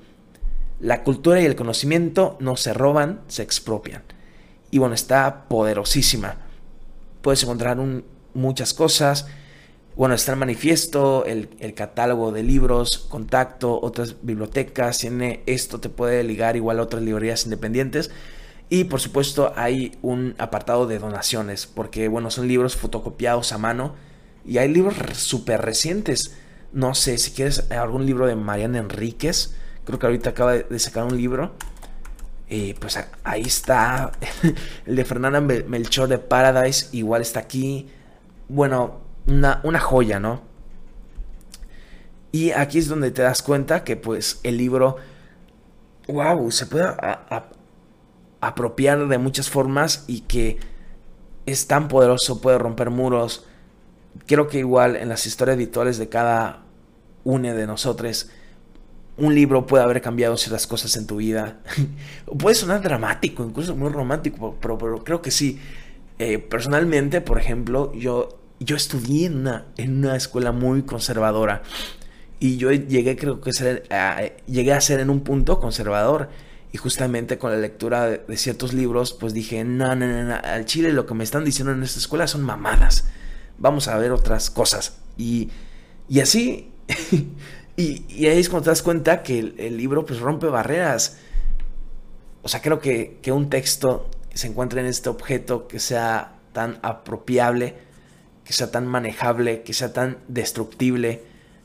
La 0.80 1.02
cultura 1.02 1.40
y 1.40 1.46
el 1.46 1.56
conocimiento 1.56 2.36
no 2.40 2.56
se 2.56 2.72
roban, 2.72 3.20
se 3.28 3.42
expropian. 3.42 4.02
Y 4.70 4.78
bueno, 4.78 4.94
está 4.94 5.44
poderosísima. 5.48 6.36
Puedes 7.22 7.42
encontrar 7.42 7.78
muchas 8.34 8.74
cosas. 8.74 9.26
Bueno, 9.96 10.14
está 10.16 10.32
el 10.32 10.38
manifiesto, 10.38 11.24
el, 11.24 11.74
catálogo 11.74 12.32
de 12.32 12.42
libros, 12.42 12.98
contacto, 13.08 13.80
otras 13.80 14.16
bibliotecas. 14.22 14.98
Tiene 14.98 15.42
esto, 15.46 15.78
te 15.78 15.88
puede 15.88 16.24
ligar 16.24 16.56
igual 16.56 16.80
a 16.80 16.82
otras 16.82 17.02
librerías 17.02 17.44
independientes. 17.44 18.10
Y 18.68 18.84
por 18.84 19.00
supuesto 19.00 19.52
hay 19.56 19.96
un 20.02 20.34
apartado 20.38 20.86
de 20.86 20.98
donaciones, 20.98 21.66
porque 21.66 22.08
bueno, 22.08 22.30
son 22.30 22.48
libros 22.48 22.76
fotocopiados 22.76 23.52
a 23.52 23.58
mano. 23.58 23.94
Y 24.44 24.58
hay 24.58 24.68
libros 24.68 24.96
súper 25.16 25.62
recientes. 25.62 26.34
No 26.72 26.94
sé, 26.94 27.18
si 27.18 27.30
quieres 27.30 27.70
algún 27.70 28.04
libro 28.04 28.26
de 28.26 28.34
Mariana 28.34 28.78
Enríquez, 28.78 29.54
Creo 29.84 29.98
que 29.98 30.06
ahorita 30.06 30.30
acaba 30.30 30.54
de 30.54 30.78
sacar 30.78 31.04
un 31.04 31.16
libro. 31.16 31.52
Y 32.48 32.74
pues 32.74 32.98
ahí 33.22 33.42
está. 33.42 34.12
El 34.86 34.96
de 34.96 35.04
Fernanda 35.04 35.40
Melchor 35.40 36.08
de 36.08 36.18
Paradise. 36.18 36.88
Igual 36.92 37.22
está 37.22 37.40
aquí. 37.40 37.88
Bueno, 38.48 39.03
una, 39.26 39.60
una 39.64 39.80
joya, 39.80 40.20
¿no? 40.20 40.42
Y 42.32 42.50
aquí 42.50 42.78
es 42.78 42.88
donde 42.88 43.10
te 43.10 43.22
das 43.22 43.42
cuenta 43.42 43.84
que 43.84 43.96
pues 43.96 44.40
el 44.42 44.56
libro, 44.56 44.96
wow, 46.08 46.50
se 46.50 46.66
puede 46.66 46.86
apropiar 48.40 49.06
de 49.06 49.18
muchas 49.18 49.48
formas 49.48 50.04
y 50.08 50.22
que 50.22 50.58
es 51.46 51.66
tan 51.66 51.88
poderoso, 51.88 52.40
puede 52.40 52.58
romper 52.58 52.90
muros. 52.90 53.46
Creo 54.26 54.48
que 54.48 54.58
igual 54.58 54.96
en 54.96 55.08
las 55.08 55.26
historias 55.26 55.54
habituales 55.54 55.98
de 55.98 56.08
cada 56.08 56.62
une 57.24 57.54
de 57.54 57.66
nosotros 57.66 58.28
un 59.16 59.34
libro 59.34 59.66
puede 59.66 59.84
haber 59.84 60.00
cambiado 60.00 60.36
ciertas 60.36 60.66
cosas 60.66 60.96
en 60.96 61.06
tu 61.06 61.16
vida. 61.16 61.60
puede 62.38 62.54
sonar 62.54 62.82
dramático, 62.82 63.44
incluso 63.44 63.76
muy 63.76 63.90
romántico, 63.90 64.56
pero, 64.60 64.78
creo 65.04 65.22
que 65.22 65.30
sí. 65.30 65.60
Eh, 66.18 66.38
personalmente, 66.38 67.20
por 67.20 67.38
ejemplo, 67.38 67.92
yo, 67.94 68.38
yo 68.60 68.76
estudié 68.76 69.26
en 69.26 69.38
una, 69.38 69.66
en 69.76 69.98
una 69.98 70.16
escuela 70.16 70.52
muy 70.52 70.82
conservadora 70.82 71.62
y 72.40 72.56
yo 72.56 72.70
llegué, 72.72 73.16
creo 73.16 73.40
que 73.40 73.52
ser, 73.52 73.84
a, 73.90 74.22
llegué 74.46 74.72
a 74.72 74.80
ser 74.80 75.00
en 75.00 75.10
un 75.10 75.20
punto 75.20 75.60
conservador. 75.60 76.30
Y 76.72 76.76
justamente 76.76 77.38
con 77.38 77.52
la 77.52 77.58
lectura 77.58 78.08
de, 78.08 78.36
ciertos 78.36 78.72
libros, 78.74 79.12
pues 79.12 79.32
dije, 79.32 79.62
no, 79.62 79.94
no, 79.94 80.08
no, 80.08 80.24
no, 80.24 80.34
al 80.34 80.64
chile 80.64 80.92
lo 80.92 81.06
que 81.06 81.14
me 81.14 81.22
están 81.22 81.44
diciendo 81.44 81.72
en 81.72 81.84
esta 81.84 82.00
escuela 82.00 82.26
son 82.26 82.42
mamadas. 82.42 83.08
Vamos 83.58 83.86
a 83.86 83.96
ver 83.96 84.10
otras 84.10 84.50
cosas. 84.50 84.98
Y, 85.16 85.50
y 86.08 86.18
así 86.18 86.72
Y, 87.76 88.26
ahí 88.26 88.38
es 88.38 88.48
cuando 88.48 88.64
te 88.64 88.70
das 88.70 88.82
cuenta 88.82 89.22
que 89.22 89.38
el, 89.38 89.76
libro 89.76 90.06
pues 90.06 90.20
rompe 90.20 90.46
barreras. 90.46 91.18
O 92.42 92.48
sea, 92.48 92.62
creo 92.62 92.78
que, 92.78 93.18
que, 93.20 93.32
un 93.32 93.50
texto 93.50 94.08
se 94.32 94.46
encuentre 94.46 94.80
en 94.80 94.86
este 94.86 95.08
objeto 95.08 95.66
que 95.66 95.80
sea 95.80 96.34
tan 96.52 96.78
apropiable, 96.82 97.74
que 98.44 98.52
sea 98.52 98.70
tan 98.70 98.86
manejable, 98.86 99.62
que 99.62 99.72
sea 99.72 99.92
tan 99.92 100.18
destructible, 100.28 101.22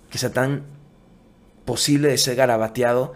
que 0.10 0.18
sea 0.18 0.32
tan 0.32 0.64
posible 1.66 2.10
de 2.10 2.18
ser 2.18 2.36
garabateado, 2.36 3.14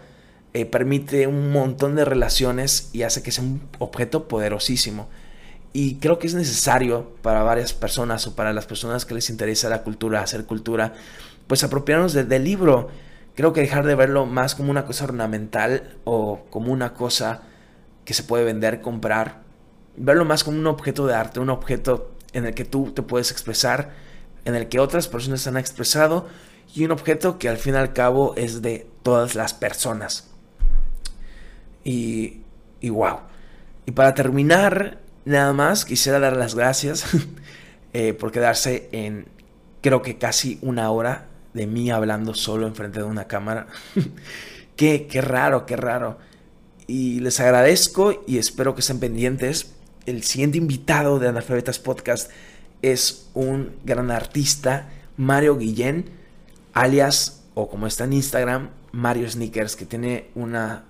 eh, 0.52 0.66
permite 0.66 1.26
un 1.26 1.50
montón 1.50 1.96
de 1.96 2.04
relaciones 2.04 2.90
y 2.92 3.02
hace 3.02 3.22
que 3.22 3.32
sea 3.32 3.42
un 3.42 3.68
objeto 3.78 4.28
poderosísimo. 4.28 5.08
Y 5.72 5.96
creo 5.96 6.20
que 6.20 6.28
es 6.28 6.34
necesario 6.34 7.16
para 7.20 7.42
varias 7.42 7.72
personas 7.72 8.28
o 8.28 8.36
para 8.36 8.52
las 8.52 8.66
personas 8.66 9.04
que 9.04 9.14
les 9.14 9.28
interesa 9.28 9.68
la 9.68 9.82
cultura, 9.82 10.20
hacer 10.20 10.44
cultura, 10.44 10.92
pues 11.48 11.64
apropiarnos 11.64 12.12
del 12.12 12.44
libro. 12.44 12.90
Creo 13.34 13.52
que 13.52 13.62
dejar 13.62 13.84
de 13.84 13.96
verlo 13.96 14.26
más 14.26 14.54
como 14.54 14.70
una 14.70 14.86
cosa 14.86 15.04
ornamental 15.04 15.96
o 16.04 16.46
como 16.50 16.72
una 16.72 16.94
cosa 16.94 17.42
que 18.04 18.14
se 18.14 18.22
puede 18.22 18.44
vender, 18.44 18.80
comprar. 18.80 19.42
Verlo 19.96 20.24
más 20.24 20.44
como 20.44 20.58
un 20.58 20.68
objeto 20.68 21.08
de 21.08 21.14
arte, 21.14 21.40
un 21.40 21.50
objeto 21.50 22.13
en 22.34 22.44
el 22.44 22.54
que 22.54 22.64
tú 22.64 22.92
te 22.92 23.02
puedes 23.02 23.30
expresar, 23.30 23.92
en 24.44 24.54
el 24.54 24.68
que 24.68 24.78
otras 24.78 25.08
personas 25.08 25.46
han 25.46 25.56
expresado 25.56 26.28
y 26.74 26.84
un 26.84 26.90
objeto 26.90 27.38
que 27.38 27.48
al 27.48 27.56
fin 27.56 27.74
y 27.74 27.78
al 27.78 27.92
cabo 27.92 28.34
es 28.36 28.60
de 28.60 28.86
todas 29.02 29.34
las 29.34 29.54
personas. 29.54 30.28
Y, 31.84 32.40
wow. 32.82 33.20
Y 33.86 33.92
para 33.92 34.14
terminar, 34.14 34.98
nada 35.24 35.52
más 35.52 35.84
quisiera 35.84 36.18
dar 36.18 36.36
las 36.36 36.54
gracias 36.54 37.04
eh, 37.92 38.12
por 38.12 38.32
quedarse 38.32 38.88
en 38.92 39.26
creo 39.84 40.00
que 40.00 40.16
casi 40.16 40.58
una 40.62 40.90
hora 40.90 41.26
de 41.52 41.66
mí 41.66 41.90
hablando 41.90 42.32
solo 42.32 42.66
enfrente 42.66 43.00
de 43.00 43.04
una 43.04 43.26
cámara. 43.26 43.66
qué, 44.76 45.06
qué 45.06 45.20
raro, 45.20 45.66
qué 45.66 45.76
raro. 45.76 46.18
Y 46.86 47.20
les 47.20 47.38
agradezco 47.38 48.24
y 48.26 48.38
espero 48.38 48.74
que 48.74 48.80
estén 48.80 48.98
pendientes. 48.98 49.74
El 50.06 50.22
siguiente 50.22 50.58
invitado 50.58 51.18
de 51.18 51.28
Analfabetas 51.28 51.78
Podcast 51.78 52.30
es 52.82 53.30
un 53.32 53.72
gran 53.84 54.10
artista, 54.10 54.90
Mario 55.16 55.56
Guillén, 55.56 56.10
alias, 56.74 57.42
o 57.54 57.70
como 57.70 57.86
está 57.86 58.04
en 58.04 58.12
Instagram, 58.12 58.68
Mario 58.92 59.30
Sneakers, 59.30 59.76
que 59.76 59.86
tiene 59.86 60.26
una, 60.34 60.84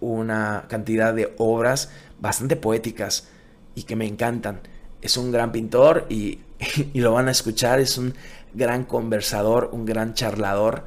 una 0.00 0.64
cantidad 0.68 1.14
de 1.14 1.32
obras 1.38 1.90
bastante 2.20 2.56
poéticas 2.56 3.28
y 3.76 3.84
que 3.84 3.94
me 3.94 4.06
encantan. 4.06 4.60
Es 5.02 5.16
un 5.16 5.30
gran 5.30 5.52
pintor 5.52 6.06
y, 6.08 6.40
y 6.92 7.00
lo 7.00 7.12
van 7.12 7.28
a 7.28 7.30
escuchar, 7.30 7.78
es 7.78 7.96
un 7.96 8.14
gran 8.54 8.84
conversador, 8.84 9.70
un 9.72 9.86
gran 9.86 10.14
charlador. 10.14 10.82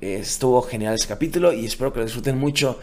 estuvo 0.00 0.60
genial 0.62 0.94
ese 0.94 1.06
capítulo 1.06 1.52
y 1.52 1.66
espero 1.66 1.92
que 1.92 2.00
lo 2.00 2.04
disfruten 2.04 2.36
mucho. 2.36 2.80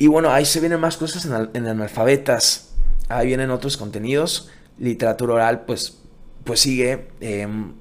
Y 0.00 0.06
bueno, 0.06 0.30
ahí 0.30 0.46
se 0.46 0.60
vienen 0.60 0.80
más 0.80 0.96
cosas 0.96 1.26
en, 1.26 1.66
analfabetas. 1.66 2.69
Ahí 3.10 3.26
vienen 3.26 3.50
otros 3.50 3.76
contenidos. 3.76 4.50
Literatura 4.78 5.34
oral, 5.34 5.64
pues, 5.66 5.98
pues 6.44 6.60
sigue. 6.60 7.08
Em, 7.20 7.72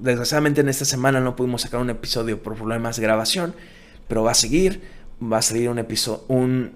desgraciadamente 0.00 0.62
en 0.62 0.68
esta 0.68 0.84
semana 0.84 1.20
no 1.20 1.36
pudimos 1.36 1.62
sacar 1.62 1.80
un 1.80 1.90
episodio 1.90 2.42
por 2.42 2.54
problemas 2.54 2.96
de 2.96 3.02
grabación, 3.02 3.54
pero 4.08 4.22
va 4.22 4.30
a 4.30 4.34
seguir. 4.34 4.80
Va 5.22 5.38
a 5.38 5.42
salir 5.42 5.68
un 5.68 5.78
episodio, 5.78 6.24
un, 6.28 6.72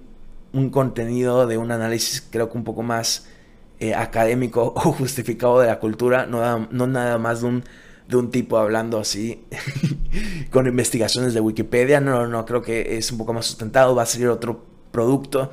un 0.52 0.70
contenido 0.70 1.46
de 1.46 1.56
un 1.56 1.70
análisis 1.70 2.20
creo 2.30 2.50
que 2.50 2.58
un 2.58 2.64
poco 2.64 2.82
más 2.82 3.26
eh, 3.80 3.94
académico 3.94 4.72
o 4.76 4.92
justificado 4.92 5.60
de 5.60 5.68
la 5.68 5.78
cultura, 5.78 6.26
no, 6.26 6.68
no 6.70 6.86
nada 6.86 7.18
más 7.18 7.40
de 7.40 7.46
un 7.46 7.64
de 8.08 8.16
un 8.16 8.30
tipo 8.30 8.56
hablando 8.56 8.98
así 8.98 9.44
con 10.50 10.66
investigaciones 10.66 11.34
de 11.34 11.40
Wikipedia. 11.40 12.00
No, 12.00 12.22
no, 12.22 12.26
no, 12.26 12.46
creo 12.46 12.62
que 12.62 12.96
es 12.96 13.12
un 13.12 13.18
poco 13.18 13.34
más 13.34 13.46
sustentado. 13.46 13.94
Va 13.94 14.02
a 14.02 14.06
salir 14.06 14.28
otro 14.28 14.64
producto, 14.90 15.50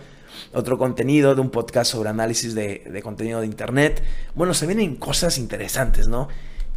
otro 0.54 0.78
contenido 0.78 1.36
de 1.36 1.42
un 1.42 1.50
podcast 1.50 1.92
sobre 1.92 2.10
análisis 2.10 2.56
de, 2.56 3.02
contenido 3.04 3.42
de 3.42 3.48
Internet. 3.48 4.04
Bueno, 4.36 4.54
se 4.54 4.66
vienen 4.66 4.96
cosas 4.96 5.38
interesantes, 5.38 6.08
¿no? 6.08 6.28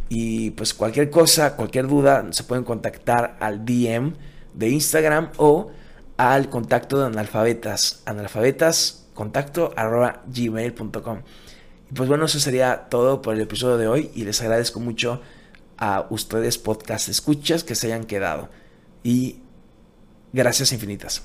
Y 0.09 0.51
pues 0.51 0.73
cualquier 0.73 1.09
cosa, 1.09 1.55
cualquier 1.55 1.87
duda, 1.87 2.25
se 2.31 2.43
pueden 2.43 2.63
contactar 2.63 3.37
al 3.39 3.65
DM 3.65 4.13
de 4.53 4.69
Instagram 4.69 5.29
o 5.37 5.71
al 6.17 6.49
contacto 6.49 6.99
de 6.99 7.05
analfabetas. 7.05 8.01
Analfabetas, 8.05 9.07
contacto 9.13 9.73
arroba 9.75 10.23
gmail.com. 10.27 11.19
Y 11.89 11.93
pues 11.93 12.09
bueno, 12.09 12.25
eso 12.25 12.39
sería 12.39 12.87
todo 12.89 13.21
por 13.21 13.35
el 13.35 13.41
episodio 13.41 13.77
de 13.77 13.87
hoy 13.87 14.11
y 14.13 14.23
les 14.23 14.41
agradezco 14.41 14.79
mucho 14.79 15.21
a 15.77 16.07
ustedes 16.09 16.57
podcast 16.57 17.09
escuchas 17.09 17.63
que 17.63 17.75
se 17.75 17.87
hayan 17.87 18.03
quedado. 18.03 18.49
Y 19.03 19.41
gracias 20.33 20.71
infinitas. 20.73 21.23